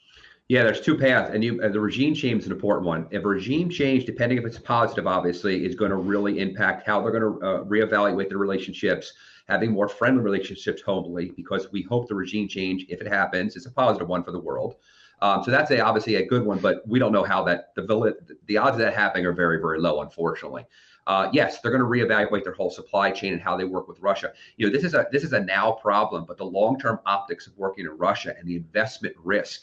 yeah 0.48 0.62
there's 0.62 0.80
two 0.80 0.96
paths 0.96 1.30
and 1.32 1.44
you 1.44 1.60
uh, 1.62 1.68
the 1.68 1.80
regime 1.80 2.14
change 2.14 2.40
is 2.40 2.46
an 2.46 2.52
important 2.52 2.86
one 2.86 3.06
if 3.10 3.24
regime 3.24 3.68
change 3.68 4.04
depending 4.04 4.38
if 4.38 4.44
it's 4.44 4.58
positive 4.58 5.06
obviously 5.06 5.64
is 5.64 5.74
going 5.74 5.90
to 5.90 5.96
really 5.96 6.40
impact 6.40 6.86
how 6.86 7.00
they're 7.00 7.12
going 7.12 7.22
to 7.22 7.46
uh, 7.46 7.64
reevaluate 7.64 8.28
their 8.28 8.38
relationships 8.38 9.12
having 9.48 9.70
more 9.70 9.88
friendly 9.88 10.22
relationships 10.22 10.82
hopefully 10.82 11.32
because 11.36 11.70
we 11.72 11.82
hope 11.82 12.08
the 12.08 12.14
regime 12.14 12.48
change 12.48 12.84
if 12.88 13.00
it 13.00 13.06
happens 13.06 13.56
is 13.56 13.66
a 13.66 13.70
positive 13.70 14.08
one 14.08 14.24
for 14.24 14.32
the 14.32 14.40
world 14.40 14.76
um, 15.20 15.42
so 15.42 15.50
that's 15.50 15.70
a, 15.70 15.80
obviously 15.80 16.16
a 16.16 16.26
good 16.26 16.44
one, 16.44 16.58
but 16.58 16.86
we 16.86 16.98
don't 16.98 17.12
know 17.12 17.24
how 17.24 17.42
that 17.44 17.74
the 17.74 18.14
the 18.46 18.56
odds 18.56 18.74
of 18.74 18.78
that 18.78 18.94
happening 18.94 19.26
are 19.26 19.32
very 19.32 19.60
very 19.60 19.80
low, 19.80 20.00
unfortunately. 20.02 20.64
Uh, 21.06 21.30
yes, 21.32 21.60
they're 21.60 21.72
going 21.72 21.82
to 21.82 21.88
reevaluate 21.88 22.44
their 22.44 22.52
whole 22.52 22.70
supply 22.70 23.10
chain 23.10 23.32
and 23.32 23.40
how 23.40 23.56
they 23.56 23.64
work 23.64 23.88
with 23.88 23.98
Russia. 24.00 24.32
You 24.58 24.66
know, 24.66 24.72
this 24.72 24.84
is 24.84 24.94
a 24.94 25.06
this 25.10 25.24
is 25.24 25.32
a 25.32 25.40
now 25.40 25.72
problem, 25.72 26.24
but 26.26 26.36
the 26.36 26.44
long 26.44 26.78
term 26.78 27.00
optics 27.06 27.46
of 27.46 27.56
working 27.56 27.86
in 27.86 27.92
Russia 27.92 28.34
and 28.38 28.46
the 28.46 28.56
investment 28.56 29.16
risk 29.24 29.62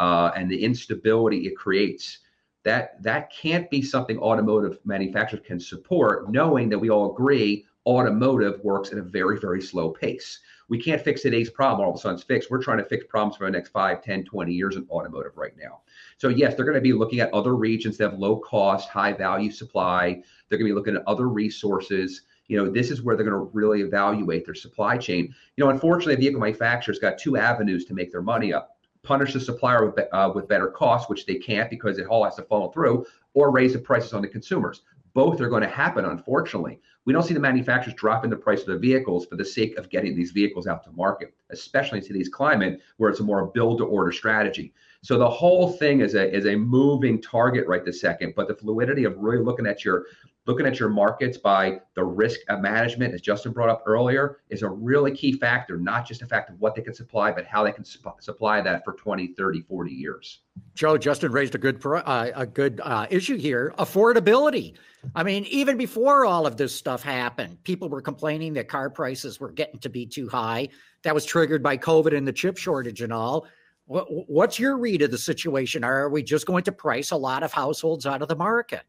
uh, 0.00 0.32
and 0.34 0.50
the 0.50 0.64
instability 0.64 1.46
it 1.46 1.56
creates 1.56 2.20
that 2.64 3.02
that 3.02 3.30
can't 3.30 3.70
be 3.70 3.82
something 3.82 4.18
automotive 4.18 4.78
manufacturers 4.84 5.42
can 5.46 5.60
support, 5.60 6.30
knowing 6.30 6.68
that 6.70 6.78
we 6.78 6.90
all 6.90 7.12
agree 7.12 7.66
automotive 7.86 8.60
works 8.64 8.92
at 8.92 8.98
a 8.98 9.02
very 9.02 9.38
very 9.38 9.60
slow 9.60 9.90
pace. 9.90 10.40
We 10.68 10.80
can't 10.80 11.02
fix 11.02 11.22
today's 11.22 11.50
problem 11.50 11.84
all 11.84 11.92
of 11.92 11.96
a 11.96 12.00
sudden 12.00 12.14
it's 12.14 12.24
fixed. 12.24 12.50
We're 12.50 12.62
trying 12.62 12.78
to 12.78 12.84
fix 12.84 13.04
problems 13.06 13.36
for 13.36 13.44
the 13.44 13.50
next 13.50 13.70
5 13.70 14.02
10 14.02 14.24
20 14.24 14.52
years 14.52 14.76
in 14.76 14.86
automotive 14.90 15.36
right 15.36 15.52
now. 15.58 15.80
So 16.16 16.28
yes 16.28 16.54
they're 16.54 16.64
going 16.64 16.74
to 16.76 16.80
be 16.80 16.94
looking 16.94 17.20
at 17.20 17.32
other 17.34 17.54
regions 17.54 17.98
that 17.98 18.10
have 18.10 18.18
low 18.18 18.36
cost 18.36 18.88
high 18.88 19.12
value 19.12 19.50
supply. 19.50 20.22
They're 20.48 20.58
going 20.58 20.68
to 20.68 20.74
be 20.74 20.78
looking 20.78 20.96
at 20.96 21.06
other 21.06 21.28
resources. 21.28 22.22
You 22.46 22.56
know 22.56 22.70
this 22.70 22.90
is 22.90 23.02
where 23.02 23.16
they're 23.16 23.28
going 23.28 23.46
to 23.46 23.50
really 23.52 23.82
evaluate 23.82 24.46
their 24.46 24.54
supply 24.54 24.96
chain. 24.96 25.34
You 25.56 25.64
know 25.64 25.70
unfortunately 25.70 26.16
vehicle 26.16 26.40
manufacturers 26.40 26.98
got 26.98 27.18
two 27.18 27.36
avenues 27.36 27.84
to 27.84 27.94
make 27.94 28.10
their 28.10 28.22
money 28.22 28.54
up 28.54 28.79
punish 29.10 29.32
the 29.32 29.40
supplier 29.40 29.84
with, 29.84 29.98
uh, 30.12 30.30
with 30.32 30.46
better 30.46 30.68
costs 30.68 31.10
which 31.10 31.26
they 31.26 31.34
can't 31.34 31.68
because 31.68 31.98
it 31.98 32.06
all 32.06 32.22
has 32.22 32.36
to 32.36 32.42
follow 32.44 32.68
through 32.70 33.04
or 33.34 33.50
raise 33.50 33.72
the 33.72 33.78
prices 33.78 34.12
on 34.12 34.22
the 34.22 34.28
consumers 34.28 34.82
both 35.14 35.40
are 35.40 35.48
going 35.48 35.62
to 35.62 35.68
happen 35.68 36.04
unfortunately 36.04 36.78
We 37.06 37.12
don't 37.12 37.24
see 37.24 37.34
the 37.34 37.40
manufacturers 37.40 37.96
dropping 37.96 38.30
the 38.30 38.36
price 38.36 38.60
of 38.60 38.68
the 38.68 38.78
vehicles 38.78 39.26
for 39.26 39.34
the 39.34 39.44
sake 39.44 39.76
of 39.78 39.88
getting 39.88 40.14
these 40.14 40.30
vehicles 40.30 40.68
out 40.68 40.84
to 40.84 40.92
market, 40.92 41.34
especially 41.50 41.98
in 41.98 42.04
today's 42.04 42.28
climate 42.28 42.80
where 42.98 43.10
it's 43.10 43.18
a 43.18 43.24
more 43.24 43.44
build 43.46 43.78
to 43.78 43.84
order 43.84 44.12
strategy. 44.12 44.72
So 45.02 45.18
the 45.18 45.28
whole 45.28 45.72
thing 45.72 46.00
is 46.00 46.14
a 46.14 46.30
is 46.34 46.46
a 46.46 46.54
moving 46.54 47.22
target 47.22 47.66
right 47.66 47.84
this 47.84 48.00
second. 48.00 48.34
But 48.36 48.48
the 48.48 48.54
fluidity 48.54 49.04
of 49.04 49.16
really 49.16 49.42
looking 49.42 49.66
at 49.66 49.84
your 49.84 50.06
looking 50.46 50.66
at 50.66 50.78
your 50.78 50.88
markets 50.88 51.38
by 51.38 51.80
the 51.94 52.04
risk 52.04 52.40
of 52.48 52.60
management, 52.60 53.14
as 53.14 53.20
Justin 53.20 53.52
brought 53.52 53.68
up 53.68 53.82
earlier, 53.86 54.40
is 54.48 54.62
a 54.62 54.68
really 54.68 55.14
key 55.14 55.32
factor, 55.32 55.78
not 55.78 56.06
just 56.06 56.22
a 56.22 56.26
fact 56.26 56.50
of 56.50 56.58
what 56.60 56.74
they 56.74 56.82
can 56.82 56.92
supply, 56.92 57.30
but 57.30 57.46
how 57.46 57.62
they 57.62 57.72
can 57.72 57.84
sup- 57.84 58.20
supply 58.20 58.60
that 58.60 58.84
for 58.84 58.94
20, 58.94 59.28
30, 59.28 59.60
40 59.62 59.90
years. 59.92 60.40
Joe, 60.74 60.98
Justin 60.98 61.32
raised 61.32 61.54
a 61.54 61.58
good 61.58 61.80
uh, 61.84 62.30
a 62.34 62.46
good 62.46 62.80
uh, 62.84 63.06
issue 63.10 63.38
here: 63.38 63.72
affordability. 63.78 64.74
I 65.14 65.22
mean, 65.22 65.44
even 65.46 65.78
before 65.78 66.26
all 66.26 66.46
of 66.46 66.58
this 66.58 66.74
stuff 66.74 67.02
happened, 67.02 67.62
people 67.64 67.88
were 67.88 68.02
complaining 68.02 68.52
that 68.54 68.68
car 68.68 68.90
prices 68.90 69.40
were 69.40 69.50
getting 69.50 69.80
to 69.80 69.88
be 69.88 70.04
too 70.04 70.28
high. 70.28 70.68
That 71.04 71.14
was 71.14 71.24
triggered 71.24 71.62
by 71.62 71.78
COVID 71.78 72.14
and 72.14 72.28
the 72.28 72.34
chip 72.34 72.58
shortage 72.58 73.00
and 73.00 73.12
all. 73.12 73.46
What's 73.90 74.56
your 74.56 74.78
read 74.78 75.02
of 75.02 75.10
the 75.10 75.18
situation? 75.18 75.82
Are 75.82 76.08
we 76.08 76.22
just 76.22 76.46
going 76.46 76.62
to 76.64 76.72
price 76.72 77.10
a 77.10 77.16
lot 77.16 77.42
of 77.42 77.52
households 77.52 78.06
out 78.06 78.22
of 78.22 78.28
the 78.28 78.36
market? 78.36 78.82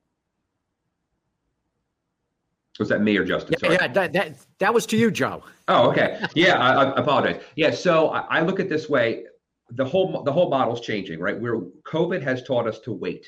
Was 2.78 2.90
that 2.90 3.02
me 3.02 3.18
or 3.18 3.26
Justin? 3.26 3.58
Sorry. 3.58 3.74
Yeah, 3.74 3.88
that, 3.88 4.14
that, 4.14 4.36
that 4.60 4.74
was 4.74 4.86
to 4.88 4.98
you, 4.98 5.10
Joe. 5.10 5.44
Oh, 5.68 5.90
okay. 5.90 6.22
Yeah, 6.36 6.58
I, 6.58 6.84
I 6.84 7.00
apologize. 7.00 7.42
Yeah, 7.56 7.72
so 7.72 8.10
I, 8.10 8.20
I, 8.30 8.42
look 8.42 8.60
at 8.60 8.70
this 8.70 8.90
way: 8.90 9.26
the 9.72 9.86
whole 9.86 10.24
the 10.24 10.32
whole 10.32 10.50
model's 10.50 10.82
changing, 10.82 11.20
right? 11.20 11.40
Where 11.40 11.60
COVID 11.84 12.22
has 12.22 12.44
taught 12.44 12.68
us 12.68 12.80
to 12.82 12.94
wait, 12.94 13.28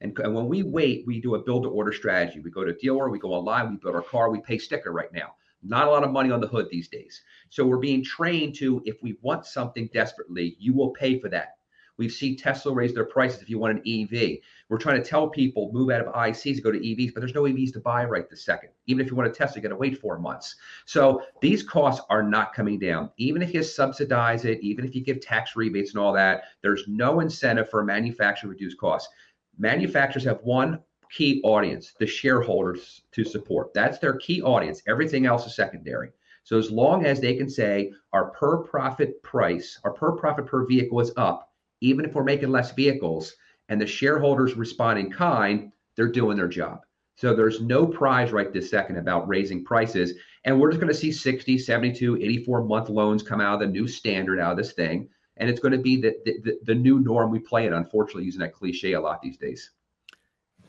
and, 0.00 0.16
and 0.18 0.34
when 0.34 0.46
we 0.46 0.62
wait, 0.62 1.04
we 1.06 1.20
do 1.20 1.36
a 1.36 1.38
build 1.38 1.62
to 1.64 1.68
order 1.68 1.92
strategy. 1.92 2.40
We 2.40 2.50
go 2.50 2.64
to 2.64 2.74
dealer, 2.74 3.08
we 3.08 3.18
go 3.18 3.32
online, 3.32 3.70
we 3.70 3.76
build 3.76 3.94
our 3.94 4.02
car, 4.02 4.30
we 4.30 4.40
pay 4.40 4.58
sticker 4.58 4.92
right 4.92 5.12
now. 5.12 5.34
Not 5.62 5.86
a 5.86 5.90
lot 5.90 6.02
of 6.02 6.10
money 6.10 6.30
on 6.30 6.40
the 6.40 6.48
hood 6.48 6.66
these 6.70 6.88
days. 6.88 7.22
So 7.52 7.66
we're 7.66 7.76
being 7.76 8.02
trained 8.02 8.54
to, 8.54 8.82
if 8.86 9.02
we 9.02 9.18
want 9.20 9.44
something 9.44 9.90
desperately, 9.92 10.56
you 10.58 10.72
will 10.72 10.88
pay 10.88 11.18
for 11.18 11.28
that. 11.28 11.58
We've 11.98 12.10
seen 12.10 12.34
Tesla 12.34 12.72
raise 12.72 12.94
their 12.94 13.04
prices 13.04 13.42
if 13.42 13.50
you 13.50 13.58
want 13.58 13.78
an 13.78 13.82
EV. 13.86 14.38
We're 14.70 14.78
trying 14.78 15.02
to 15.02 15.06
tell 15.06 15.28
people 15.28 15.70
move 15.70 15.90
out 15.90 16.00
of 16.00 16.14
ICs 16.14 16.62
go 16.62 16.72
to 16.72 16.78
EVs, 16.78 17.12
but 17.12 17.20
there's 17.20 17.34
no 17.34 17.42
EVs 17.42 17.74
to 17.74 17.80
buy 17.80 18.06
right 18.06 18.26
this 18.30 18.46
second. 18.46 18.70
Even 18.86 19.04
if 19.04 19.10
you 19.10 19.16
want 19.18 19.28
a 19.28 19.34
Tesla, 19.34 19.56
you 19.56 19.62
got 19.62 19.68
to 19.68 19.76
wait 19.76 20.00
four 20.00 20.18
months. 20.18 20.56
So 20.86 21.24
these 21.42 21.62
costs 21.62 22.02
are 22.08 22.22
not 22.22 22.54
coming 22.54 22.78
down. 22.78 23.10
Even 23.18 23.42
if 23.42 23.52
you 23.52 23.62
subsidize 23.62 24.46
it, 24.46 24.58
even 24.62 24.86
if 24.86 24.94
you 24.94 25.04
give 25.04 25.20
tax 25.20 25.54
rebates 25.54 25.90
and 25.92 26.00
all 26.00 26.14
that, 26.14 26.44
there's 26.62 26.84
no 26.88 27.20
incentive 27.20 27.68
for 27.68 27.80
a 27.80 27.84
manufacturer 27.84 28.48
to 28.48 28.52
reduce 28.54 28.74
costs. 28.74 29.12
Manufacturers 29.58 30.24
have 30.24 30.40
one 30.42 30.80
key 31.10 31.42
audience, 31.44 31.92
the 31.98 32.06
shareholders 32.06 33.02
to 33.12 33.24
support. 33.24 33.74
That's 33.74 33.98
their 33.98 34.16
key 34.16 34.40
audience. 34.40 34.80
Everything 34.88 35.26
else 35.26 35.46
is 35.46 35.54
secondary. 35.54 36.12
So 36.44 36.58
as 36.58 36.70
long 36.70 37.06
as 37.06 37.20
they 37.20 37.34
can 37.34 37.48
say 37.48 37.92
our 38.12 38.30
per 38.30 38.58
profit 38.58 39.22
price, 39.22 39.78
our 39.84 39.92
per 39.92 40.12
profit 40.12 40.46
per 40.46 40.66
vehicle 40.66 41.00
is 41.00 41.12
up, 41.16 41.52
even 41.80 42.04
if 42.04 42.14
we're 42.14 42.24
making 42.24 42.50
less 42.50 42.72
vehicles, 42.72 43.34
and 43.68 43.80
the 43.80 43.86
shareholders 43.86 44.56
respond 44.56 44.98
in 44.98 45.10
kind, 45.10 45.72
they're 45.96 46.10
doing 46.10 46.36
their 46.36 46.48
job. 46.48 46.82
So 47.16 47.34
there's 47.34 47.60
no 47.60 47.86
prize 47.86 48.32
right 48.32 48.52
this 48.52 48.70
second 48.70 48.96
about 48.96 49.28
raising 49.28 49.64
prices. 49.64 50.14
And 50.44 50.58
we're 50.58 50.70
just 50.70 50.80
going 50.80 50.92
to 50.92 50.98
see 50.98 51.12
60, 51.12 51.58
72, 51.58 52.16
84 52.16 52.64
month 52.64 52.88
loans 52.88 53.22
come 53.22 53.40
out 53.40 53.54
of 53.54 53.60
the 53.60 53.66
new 53.66 53.86
standard 53.86 54.40
out 54.40 54.52
of 54.52 54.56
this 54.56 54.72
thing. 54.72 55.08
And 55.36 55.48
it's 55.48 55.60
going 55.60 55.72
to 55.72 55.78
be 55.78 56.00
the, 56.00 56.16
the, 56.24 56.58
the 56.64 56.74
new 56.74 57.00
norm 57.00 57.30
we 57.30 57.38
play 57.38 57.66
in, 57.66 57.72
unfortunately, 57.72 58.24
using 58.24 58.40
that 58.40 58.52
cliche 58.52 58.92
a 58.92 59.00
lot 59.00 59.22
these 59.22 59.36
days. 59.36 59.70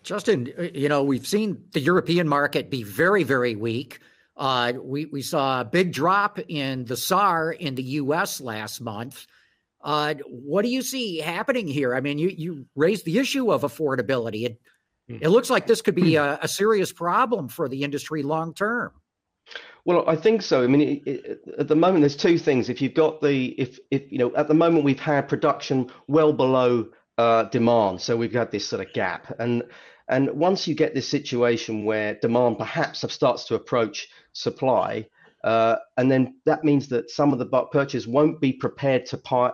Justin, 0.03 0.53
uh, 0.57 0.63
you 0.73 0.89
know, 0.89 1.03
we've 1.03 1.27
seen 1.27 1.63
the 1.71 1.79
European 1.79 2.27
market 2.27 2.69
be 2.69 2.83
very, 2.83 3.23
very 3.23 3.55
weak. 3.55 3.99
Uh, 4.35 4.73
we, 4.81 5.05
we 5.05 5.21
saw 5.21 5.61
a 5.61 5.65
big 5.65 5.93
drop 5.93 6.39
in 6.47 6.85
the 6.85 6.97
SAAR 6.97 7.51
in 7.51 7.75
the 7.75 7.83
US 7.83 8.41
last 8.41 8.81
month. 8.81 9.27
Uh, 9.83 10.15
what 10.27 10.63
do 10.63 10.69
you 10.69 10.81
see 10.81 11.19
happening 11.19 11.67
here? 11.67 11.93
I 11.93 12.01
mean, 12.01 12.17
you, 12.17 12.29
you 12.29 12.65
raised 12.75 13.05
the 13.05 13.19
issue 13.19 13.51
of 13.51 13.61
affordability. 13.61 14.45
It, 14.45 14.61
hmm. 15.09 15.17
it 15.21 15.27
looks 15.27 15.49
like 15.49 15.67
this 15.67 15.81
could 15.81 15.95
be 15.95 16.15
a, 16.17 16.39
a 16.41 16.47
serious 16.47 16.91
problem 16.91 17.47
for 17.47 17.67
the 17.67 17.83
industry 17.83 18.23
long 18.23 18.53
term. 18.53 18.91
Well, 19.85 20.05
I 20.07 20.15
think 20.15 20.41
so. 20.41 20.63
I 20.63 20.67
mean, 20.67 20.81
it, 20.81 21.07
it, 21.07 21.41
at 21.59 21.67
the 21.67 21.75
moment, 21.75 22.01
there's 22.01 22.15
two 22.15 22.37
things. 22.37 22.69
If 22.69 22.81
you've 22.81 22.93
got 22.93 23.21
the, 23.21 23.47
if, 23.59 23.79
if 23.91 24.09
you 24.09 24.17
know, 24.17 24.33
at 24.35 24.47
the 24.47 24.53
moment 24.53 24.85
we've 24.85 24.99
had 24.99 25.27
production 25.27 25.91
well 26.07 26.31
below 26.31 26.87
uh, 27.17 27.43
demand, 27.43 27.99
so 27.99 28.15
we've 28.15 28.31
got 28.31 28.51
this 28.51 28.65
sort 28.65 28.85
of 28.85 28.93
gap, 28.93 29.35
and 29.39 29.63
and 30.09 30.29
once 30.31 30.67
you 30.67 30.75
get 30.75 30.93
this 30.93 31.07
situation 31.07 31.85
where 31.85 32.15
demand 32.15 32.57
perhaps 32.57 33.05
starts 33.11 33.45
to 33.45 33.55
approach 33.55 34.09
supply, 34.33 35.07
uh, 35.43 35.75
and 35.97 36.09
then 36.09 36.35
that 36.45 36.63
means 36.63 36.87
that 36.87 37.09
some 37.09 37.33
of 37.33 37.39
the 37.39 37.45
purchasers 37.45 38.07
won't 38.07 38.39
be 38.39 38.53
prepared 38.53 39.05
to 39.05 39.17
pay, 39.17 39.49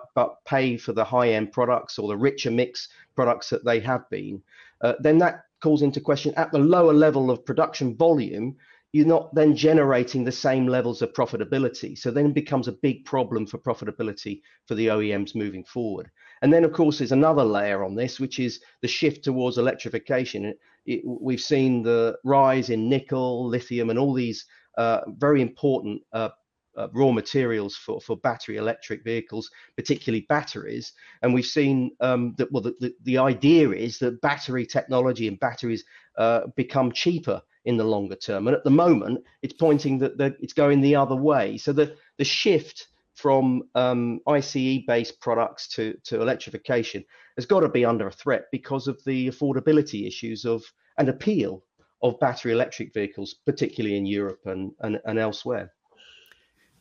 pay 0.46 0.78
for 0.78 0.94
the 0.94 1.04
high-end 1.04 1.52
products 1.52 1.98
or 1.98 2.08
the 2.08 2.18
richer 2.18 2.52
mix 2.52 2.90
products 3.16 3.50
that 3.50 3.66
they 3.66 3.80
have 3.80 4.08
been. 4.10 4.42
Uh, 4.82 4.94
then 5.00 5.18
that 5.18 5.46
calls 5.62 5.82
into 5.82 6.00
question 6.00 6.34
at 6.36 6.52
the 6.52 6.60
lower 6.60 6.94
level 6.94 7.30
of 7.32 7.46
production 7.46 7.96
volume, 7.96 8.56
you're 8.92 9.06
not 9.06 9.34
then 9.36 9.56
generating 9.56 10.24
the 10.24 10.32
same 10.32 10.66
levels 10.68 11.02
of 11.02 11.14
profitability. 11.14 11.98
So 11.98 12.10
then 12.10 12.28
it 12.28 12.34
becomes 12.34 12.68
a 12.68 12.72
big 12.74 13.06
problem 13.06 13.46
for 13.46 13.60
profitability 13.60 14.42
for 14.66 14.76
the 14.76 14.88
OEMs 14.88 15.36
moving 15.36 15.64
forward. 15.64 16.10
And 16.42 16.52
then, 16.52 16.64
of 16.64 16.74
course, 16.74 16.98
there's 16.98 17.12
another 17.12 17.44
layer 17.44 17.84
on 17.84 17.96
this, 17.96 18.20
which 18.20 18.40
is 18.40 18.62
the 18.82 18.88
shift 18.88 19.24
towards 19.24 19.58
electrification. 19.58 20.46
It, 20.46 20.60
it, 20.86 21.02
we've 21.06 21.42
seen 21.42 21.84
the 21.84 22.18
rise 22.24 22.72
in 22.72 22.90
nickel, 22.90 23.48
lithium, 23.48 23.92
and 23.92 24.00
all 24.00 24.14
these 24.14 24.46
uh, 24.78 25.02
very 25.18 25.42
important 25.42 26.02
uh, 26.14 26.30
uh, 26.78 26.88
raw 26.94 27.12
materials 27.12 27.76
for, 27.76 28.00
for 28.02 28.18
battery 28.18 28.58
electric 28.58 29.04
vehicles, 29.04 29.52
particularly 29.76 30.26
batteries. 30.30 30.94
And 31.22 31.34
we've 31.34 31.46
seen 31.46 31.92
um, 32.00 32.34
that, 32.38 32.52
well, 32.52 32.64
the, 32.64 32.74
the, 32.80 32.96
the, 33.04 33.18
idea 33.18 33.70
is 33.72 34.00
that 34.00 34.22
battery 34.22 34.66
technology 34.66 35.28
and 35.28 35.40
batteries 35.40 35.84
uh, 36.18 36.42
become 36.56 36.92
cheaper 36.92 37.42
in 37.66 37.78
the 37.78 37.84
longer 37.84 38.16
term. 38.16 38.48
And 38.48 38.56
at 38.56 38.64
the 38.64 38.70
moment, 38.70 39.24
it's 39.42 39.54
pointing 39.54 40.00
that, 40.00 40.18
that 40.18 40.36
it's 40.40 40.54
going 40.54 40.82
the 40.82 40.96
other 40.96 41.16
way. 41.16 41.58
So 41.58 41.74
the, 41.74 41.96
the 42.18 42.24
shift 42.24 42.88
from 43.16 43.64
um, 43.76 44.22
ICE 44.28 44.80
based 44.88 45.20
products 45.20 45.68
to, 45.70 45.94
to 46.06 46.22
electrification 46.22 47.04
has 47.36 47.46
got 47.46 47.60
to 47.62 47.70
be 47.70 47.84
under 47.84 48.08
a 48.08 48.12
threat 48.12 48.46
because 48.52 48.88
of 48.88 49.04
the 49.06 49.28
affordability 49.28 50.08
issues 50.08 50.46
of 50.46 50.64
and 50.98 51.10
appeal 51.10 51.64
of 52.02 52.20
battery 52.20 52.54
electric 52.54 52.94
vehicles, 52.94 53.36
particularly 53.46 53.98
in 53.98 54.06
Europe 54.06 54.40
and, 54.46 54.72
and, 54.80 55.00
and 55.06 55.20
elsewhere. 55.20 55.72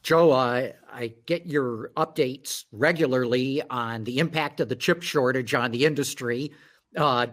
Joe, 0.03 0.33
I, 0.33 0.75
I 0.93 1.13
get 1.27 1.47
your 1.47 1.91
updates 1.97 2.65
regularly 2.71 3.63
on 3.69 4.05
the 4.05 4.19
impact 4.21 4.61
of 4.61 4.69
the 4.69 4.77
chip 4.77 5.03
shortage 5.03 5.55
on 5.55 5.73
the 5.73 5.85
industry. 5.85 6.53
Uh, 6.97 7.27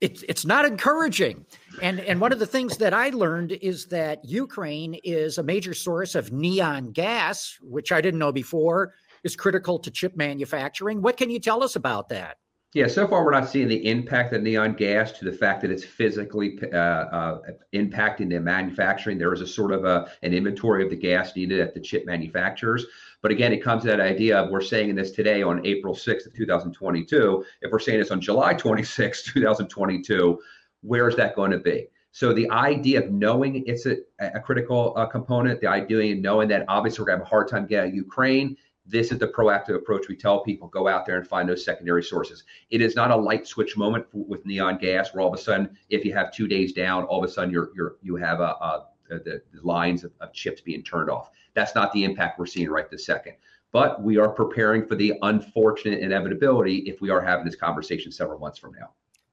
it's 0.00 0.24
it's 0.28 0.44
not 0.44 0.64
encouraging. 0.64 1.44
And 1.82 2.00
and 2.00 2.20
one 2.20 2.32
of 2.32 2.38
the 2.38 2.46
things 2.46 2.76
that 2.78 2.94
I 2.94 3.10
learned 3.10 3.52
is 3.52 3.86
that 3.86 4.24
Ukraine 4.24 4.94
is 5.04 5.38
a 5.38 5.42
major 5.42 5.74
source 5.74 6.14
of 6.14 6.32
neon 6.32 6.92
gas, 6.92 7.58
which 7.60 7.92
I 7.92 8.00
didn't 8.00 8.20
know 8.20 8.32
before 8.32 8.94
is 9.24 9.36
critical 9.36 9.78
to 9.78 9.90
chip 9.90 10.16
manufacturing. 10.16 11.02
What 11.02 11.16
can 11.16 11.30
you 11.30 11.38
tell 11.38 11.62
us 11.62 11.76
about 11.76 12.08
that? 12.08 12.38
Yeah, 12.72 12.86
so 12.86 13.08
far 13.08 13.24
we're 13.24 13.32
not 13.32 13.48
seeing 13.48 13.66
the 13.66 13.84
impact 13.84 14.32
of 14.32 14.42
neon 14.42 14.74
gas 14.74 15.10
to 15.12 15.24
the 15.24 15.32
fact 15.32 15.60
that 15.62 15.72
it's 15.72 15.82
physically 15.82 16.56
uh, 16.72 16.76
uh, 16.76 17.40
impacting 17.74 18.30
the 18.30 18.38
manufacturing. 18.38 19.18
There 19.18 19.32
is 19.32 19.40
a 19.40 19.46
sort 19.46 19.72
of 19.72 19.84
a, 19.84 20.08
an 20.22 20.32
inventory 20.32 20.84
of 20.84 20.90
the 20.90 20.96
gas 20.96 21.34
needed 21.34 21.58
at 21.58 21.74
the 21.74 21.80
chip 21.80 22.06
manufacturers. 22.06 22.86
But 23.22 23.32
again, 23.32 23.52
it 23.52 23.60
comes 23.60 23.82
to 23.82 23.88
that 23.88 23.98
idea 23.98 24.38
of 24.38 24.50
we're 24.50 24.60
saying 24.60 24.94
this 24.94 25.10
today 25.10 25.42
on 25.42 25.66
April 25.66 25.96
6th 25.96 26.26
of 26.26 26.34
2022. 26.34 27.44
If 27.60 27.72
we're 27.72 27.80
saying 27.80 27.98
this 27.98 28.12
on 28.12 28.20
July 28.20 28.54
26th, 28.54 29.24
2022, 29.24 30.38
where 30.82 31.08
is 31.08 31.16
that 31.16 31.34
going 31.34 31.50
to 31.50 31.58
be? 31.58 31.88
So 32.12 32.32
the 32.32 32.48
idea 32.50 33.02
of 33.02 33.10
knowing 33.10 33.64
it's 33.66 33.86
a, 33.86 33.96
a 34.20 34.38
critical 34.38 34.92
uh, 34.96 35.06
component, 35.06 35.60
the 35.60 35.66
idea 35.66 36.14
of 36.14 36.20
knowing 36.20 36.48
that 36.48 36.66
obviously 36.68 37.02
we're 37.02 37.06
going 37.06 37.18
to 37.18 37.24
have 37.24 37.26
a 37.26 37.30
hard 37.30 37.48
time 37.48 37.66
getting 37.66 37.94
Ukraine, 37.94 38.56
this 38.90 39.12
is 39.12 39.18
the 39.18 39.28
proactive 39.28 39.76
approach 39.76 40.08
we 40.08 40.16
tell 40.16 40.42
people 40.42 40.68
go 40.68 40.88
out 40.88 41.06
there 41.06 41.16
and 41.16 41.26
find 41.26 41.48
those 41.48 41.64
secondary 41.64 42.02
sources. 42.02 42.44
It 42.70 42.80
is 42.80 42.96
not 42.96 43.10
a 43.10 43.16
light 43.16 43.46
switch 43.46 43.76
moment 43.76 44.06
with 44.12 44.44
neon 44.44 44.78
gas 44.78 45.14
where 45.14 45.22
all 45.22 45.32
of 45.32 45.38
a 45.38 45.42
sudden, 45.42 45.76
if 45.88 46.04
you 46.04 46.12
have 46.12 46.32
two 46.32 46.48
days 46.48 46.72
down, 46.72 47.04
all 47.04 47.22
of 47.22 47.28
a 47.28 47.32
sudden 47.32 47.50
you're, 47.50 47.70
you're 47.74 47.96
you 48.02 48.16
have 48.16 48.40
a, 48.40 48.54
a 48.60 48.86
the, 49.08 49.42
the, 49.52 49.60
lines 49.62 50.04
of, 50.04 50.12
of 50.20 50.32
chips 50.32 50.60
being 50.60 50.82
turned 50.82 51.10
off. 51.10 51.30
That's 51.54 51.74
not 51.74 51.92
the 51.92 52.04
impact 52.04 52.38
we're 52.38 52.46
seeing 52.46 52.68
right 52.68 52.88
this 52.90 53.04
second. 53.04 53.34
But 53.72 54.02
we 54.02 54.18
are 54.18 54.28
preparing 54.28 54.86
for 54.86 54.94
the 54.94 55.14
unfortunate 55.22 56.00
inevitability 56.00 56.78
if 56.78 57.00
we 57.00 57.10
are 57.10 57.20
having 57.20 57.44
this 57.44 57.56
conversation 57.56 58.10
several 58.10 58.38
months 58.38 58.58
from 58.58 58.72
now. 58.72 58.90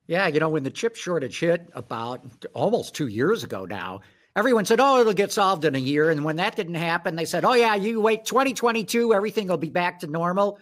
Yeah, 0.07 0.27
you 0.27 0.39
know, 0.39 0.49
when 0.49 0.63
the 0.63 0.71
chip 0.71 0.95
shortage 0.95 1.39
hit 1.39 1.69
about 1.73 2.21
almost 2.53 2.95
two 2.95 3.07
years 3.07 3.43
ago 3.43 3.65
now, 3.65 4.01
everyone 4.37 4.65
said, 4.65 4.79
oh, 4.79 5.01
it'll 5.01 5.13
get 5.13 5.31
solved 5.31 5.65
in 5.65 5.73
a 5.73 5.79
year. 5.79 6.11
And 6.11 6.23
when 6.23 6.35
that 6.35 6.55
didn't 6.55 6.75
happen, 6.75 7.15
they 7.15 7.25
said, 7.25 7.43
oh, 7.43 7.55
yeah, 7.55 7.73
you 7.73 7.99
wait 7.99 8.23
2022, 8.23 9.13
everything 9.13 9.47
will 9.47 9.57
be 9.57 9.71
back 9.71 9.99
to 10.01 10.07
normal. 10.07 10.59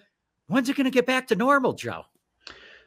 When's 0.47 0.69
it 0.69 0.77
going 0.77 0.85
to 0.85 0.91
get 0.91 1.05
back 1.05 1.27
to 1.27 1.35
normal, 1.35 1.73
Joe? 1.73 2.03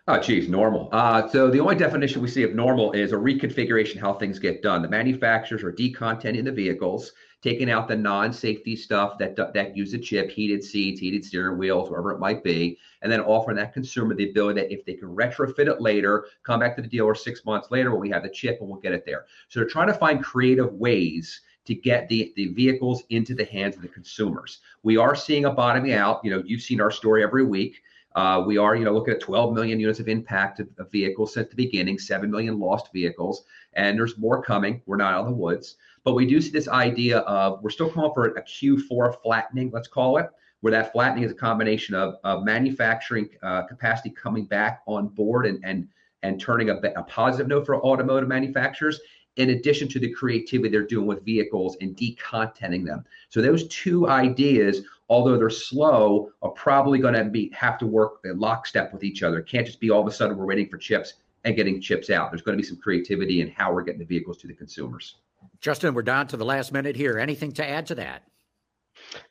Oh, 0.07 0.18
geez, 0.18 0.48
normal. 0.48 0.88
Uh, 0.90 1.29
so 1.29 1.51
the 1.51 1.61
only 1.61 1.77
definition 1.77 2.22
we 2.22 2.29
see 2.29 2.42
of 2.42 2.55
normal 2.55 2.92
is 2.92 3.12
a 3.12 3.16
reconfiguration 3.16 4.01
how 4.01 4.14
things 4.14 4.38
get 4.38 4.62
done. 4.62 4.81
The 4.81 4.88
manufacturers 4.88 5.62
are 5.62 5.72
decontenting 5.72 6.44
the 6.44 6.53
vehicles, 6.53 7.12
taking 7.42 7.70
out 7.70 7.87
the 7.87 7.96
non-safety 7.96 8.74
stuff 8.74 9.16
that 9.18 9.37
that 9.37 9.77
use 9.77 9.94
a 9.94 9.98
chip, 9.98 10.31
heated 10.31 10.62
seats, 10.62 11.01
heated 11.01 11.24
steering 11.24 11.59
wheels, 11.59 11.90
wherever 11.90 12.12
it 12.12 12.18
might 12.18 12.42
be, 12.42 12.79
and 13.03 13.11
then 13.11 13.20
offering 13.20 13.57
that 13.57 13.72
consumer 13.72 14.14
the 14.14 14.31
ability 14.31 14.61
that 14.61 14.72
if 14.72 14.85
they 14.85 14.94
can 14.94 15.09
retrofit 15.09 15.68
it 15.68 15.81
later, 15.81 16.27
come 16.42 16.61
back 16.61 16.74
to 16.77 16.83
the 16.83 16.88
dealer 16.88 17.14
six 17.14 17.44
months 17.44 17.70
later 17.70 17.90
when 17.90 18.01
we 18.01 18.11
have 18.11 18.22
the 18.22 18.29
chip 18.29 18.59
and 18.61 18.68
we'll 18.68 18.81
get 18.81 18.92
it 18.92 19.05
there. 19.07 19.27
So 19.48 19.61
they're 19.61 19.68
trying 19.68 19.88
to 19.88 19.94
find 19.94 20.22
creative 20.22 20.72
ways 20.74 21.40
to 21.68 21.74
get 21.74 22.09
the, 22.09 22.33
the 22.35 22.46
vehicles 22.48 23.03
into 23.11 23.35
the 23.35 23.44
hands 23.44 23.77
of 23.77 23.83
the 23.83 23.88
consumers. 23.88 24.61
We 24.83 24.96
are 24.96 25.14
seeing 25.14 25.44
a 25.44 25.51
bottoming 25.51 25.92
out. 25.92 26.24
You 26.24 26.31
know, 26.31 26.42
you've 26.44 26.62
seen 26.62 26.81
our 26.81 26.90
story 26.90 27.22
every 27.22 27.44
week. 27.44 27.83
Uh, 28.14 28.42
we 28.44 28.57
are, 28.57 28.74
you 28.74 28.85
know, 28.85 28.92
looking 28.92 29.12
at 29.12 29.20
12 29.20 29.55
million 29.55 29.79
units 29.79 30.01
of 30.01 30.09
impact 30.09 30.61
of, 30.61 30.68
of, 30.79 30.90
vehicles 30.90 31.35
since 31.35 31.51
the 31.51 31.55
beginning, 31.55 31.98
7 31.98 32.31
million 32.31 32.59
lost 32.59 32.90
vehicles, 32.92 33.44
and 33.74 33.98
there's 33.98 34.16
more 34.16 34.42
coming. 34.42 34.81
We're 34.87 34.96
not 34.96 35.12
out 35.12 35.20
of 35.20 35.27
the 35.27 35.35
woods, 35.35 35.77
but 36.09 36.14
we 36.14 36.25
do 36.25 36.40
see 36.40 36.49
this 36.49 36.68
idea 36.68 37.18
of 37.18 37.62
we're 37.62 37.68
still 37.68 37.90
calling 37.90 38.14
for 38.14 38.29
a 38.29 38.42
Q4 38.42 39.21
flattening, 39.23 39.71
let's 39.71 39.88
call 39.88 40.16
it, 40.16 40.31
where 40.62 40.71
that 40.71 40.90
flattening 40.90 41.23
is 41.23 41.31
a 41.31 41.35
combination 41.35 41.94
of, 41.94 42.14
of 42.25 42.44
manufacturing 42.44 43.29
uh, 43.42 43.66
capacity 43.66 44.09
coming 44.09 44.47
back 44.47 44.81
on 44.87 45.09
board 45.09 45.44
and 45.44 45.62
and 45.64 45.87
and 46.23 46.40
turning 46.40 46.71
a, 46.71 46.77
a 46.97 47.03
positive 47.03 47.47
note 47.47 47.66
for 47.66 47.77
automotive 47.85 48.27
manufacturers 48.27 48.99
in 49.37 49.51
addition 49.51 49.87
to 49.88 49.99
the 49.99 50.11
creativity 50.11 50.71
they're 50.71 50.87
doing 50.87 51.07
with 51.07 51.23
vehicles 51.27 51.77
and 51.83 51.94
decontenting 51.94 52.87
them. 52.87 53.05
So 53.29 53.42
those 53.42 53.68
two 53.68 54.09
ideas, 54.09 54.81
although 55.11 55.37
they're 55.37 55.51
slow, 55.51 56.31
are 56.40 56.53
probably 56.53 57.01
going 57.01 57.16
to 57.16 57.25
be 57.25 57.51
have 57.53 57.77
to 57.81 57.87
work 57.87 58.21
in 58.25 58.38
lockstep 58.38 58.94
with 58.94 59.05
each 59.05 59.23
other. 59.23 59.40
It 59.40 59.47
can't 59.47 59.66
just 59.66 59.79
be 59.79 59.90
all 59.90 60.01
of 60.01 60.07
a 60.07 60.11
sudden 60.11 60.38
we're 60.38 60.47
waiting 60.47 60.71
for 60.71 60.79
chips 60.79 61.12
and 61.44 61.55
getting 61.55 61.83
chips 61.83 62.09
out. 62.09 62.31
There's 62.31 62.40
going 62.40 62.57
to 62.57 62.62
be 62.62 62.66
some 62.66 62.79
creativity 62.79 63.42
in 63.42 63.51
how 63.51 63.75
we're 63.75 63.83
getting 63.83 64.01
the 64.01 64.07
vehicles 64.07 64.38
to 64.38 64.47
the 64.47 64.55
consumers. 64.55 65.16
Justin, 65.61 65.94
we're 65.94 66.03
down 66.03 66.27
to 66.29 66.37
the 66.37 66.44
last 66.44 66.73
minute 66.73 66.97
here. 66.97 67.18
Anything 67.18 67.53
to 67.53 67.68
add 67.68 67.87
to 67.87 67.94
that? 67.97 68.23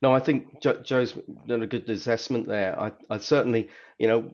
No, 0.01 0.13
I 0.13 0.19
think 0.19 0.61
Joe's 0.61 1.13
done 1.47 1.63
a 1.63 1.67
good 1.67 1.89
assessment 1.89 2.47
there. 2.47 2.79
I, 2.79 2.91
I 3.09 3.17
certainly, 3.17 3.69
you 3.99 4.07
know, 4.07 4.31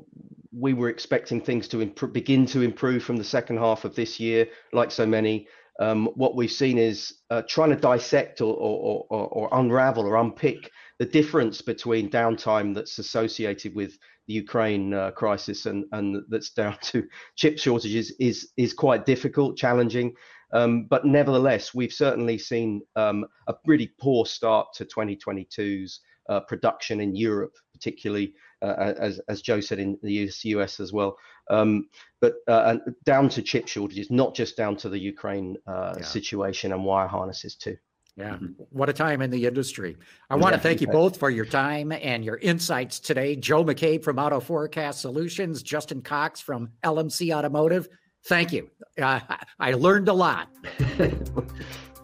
we 0.51 0.73
were 0.73 0.89
expecting 0.89 1.41
things 1.41 1.67
to 1.69 1.81
imp- 1.81 2.13
begin 2.13 2.45
to 2.47 2.61
improve 2.61 3.03
from 3.03 3.17
the 3.17 3.23
second 3.23 3.57
half 3.57 3.83
of 3.83 3.95
this 3.95 4.19
year, 4.19 4.47
like 4.71 4.91
so 4.91 5.05
many 5.05 5.47
um, 5.79 6.07
what 6.15 6.35
we've 6.35 6.51
seen 6.51 6.77
is 6.77 7.21
uh, 7.29 7.41
trying 7.47 7.71
to 7.71 7.75
dissect 7.75 8.41
or, 8.41 8.53
or, 8.53 9.05
or, 9.09 9.27
or, 9.27 9.49
unravel 9.53 10.05
or 10.05 10.17
unpick 10.17 10.69
the 10.99 11.05
difference 11.05 11.61
between 11.61 12.09
downtime 12.09 12.75
that's 12.75 12.99
associated 12.99 13.73
with 13.73 13.97
the 14.27 14.33
Ukraine 14.33 14.93
uh, 14.93 15.11
crisis 15.11 15.65
and, 15.65 15.85
and 15.91 16.23
that's 16.29 16.51
down 16.51 16.77
to 16.83 17.03
chip 17.35 17.57
shortages 17.57 18.11
is 18.19 18.51
is 18.55 18.73
quite 18.73 19.05
difficult, 19.05 19.57
challenging. 19.57 20.13
Um, 20.53 20.85
but 20.85 21.03
nevertheless, 21.03 21.73
we've 21.73 21.91
certainly 21.91 22.37
seen 22.37 22.81
um, 22.95 23.25
a 23.47 23.53
pretty 23.53 23.91
poor 23.99 24.25
start 24.25 24.67
to 24.75 24.85
2022's 24.85 25.99
uh, 26.29 26.39
production 26.41 27.01
in 27.01 27.15
Europe, 27.15 27.55
particularly 27.73 28.33
uh, 28.61 28.93
as 28.97 29.19
as 29.27 29.41
Joe 29.41 29.59
said 29.59 29.79
in 29.79 29.97
the 30.03 30.13
US, 30.25 30.45
US 30.45 30.79
as 30.79 30.93
well. 30.93 31.17
Um, 31.49 31.89
but 32.21 32.35
uh, 32.47 32.77
down 33.03 33.29
to 33.29 33.41
chip 33.41 33.67
shortages, 33.67 34.09
not 34.09 34.33
just 34.33 34.55
down 34.55 34.77
to 34.77 34.89
the 34.89 34.99
Ukraine 34.99 35.57
uh, 35.67 35.95
yeah. 35.97 36.05
situation 36.05 36.71
and 36.71 36.85
wire 36.85 37.07
harnesses 37.07 37.55
too. 37.55 37.75
Yeah, 38.15 38.37
what 38.69 38.89
a 38.89 38.93
time 38.93 39.23
in 39.23 39.31
the 39.31 39.47
industry. 39.47 39.97
I 40.29 40.35
want 40.35 40.53
to 40.53 40.61
thank 40.61 40.81
you 40.81 40.87
both 40.87 41.17
for 41.17 41.31
your 41.31 41.45
time 41.45 41.91
and 41.91 42.23
your 42.23 42.37
insights 42.37 42.99
today. 42.99 43.35
Joe 43.35 43.65
McCabe 43.65 44.03
from 44.03 44.19
Auto 44.19 44.39
Forecast 44.39 45.01
Solutions, 45.01 45.63
Justin 45.63 46.03
Cox 46.03 46.39
from 46.39 46.69
LMC 46.83 47.35
Automotive. 47.35 47.89
Thank 48.25 48.53
you. 48.53 48.69
Uh, 49.01 49.19
I 49.59 49.73
learned 49.73 50.07
a 50.07 50.13
lot. 50.13 50.49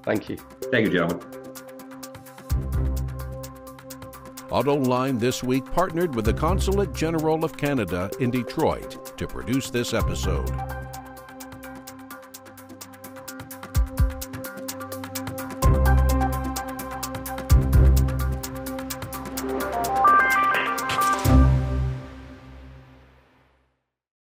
thank 0.04 0.30
you. 0.30 0.38
Thank 0.72 0.88
you, 0.88 0.94
gentlemen. 0.94 1.20
AutoLine 4.50 5.20
This 5.20 5.44
Week 5.44 5.64
partnered 5.64 6.16
with 6.16 6.26
the 6.26 6.34
Consulate 6.34 6.92
General 6.94 7.46
of 7.46 7.56
Canada 7.56 8.10
in 8.20 8.32
Detroit 8.32 9.16
to 9.18 9.28
produce 9.28 9.70
this 9.70 9.94
episode. 9.94 10.50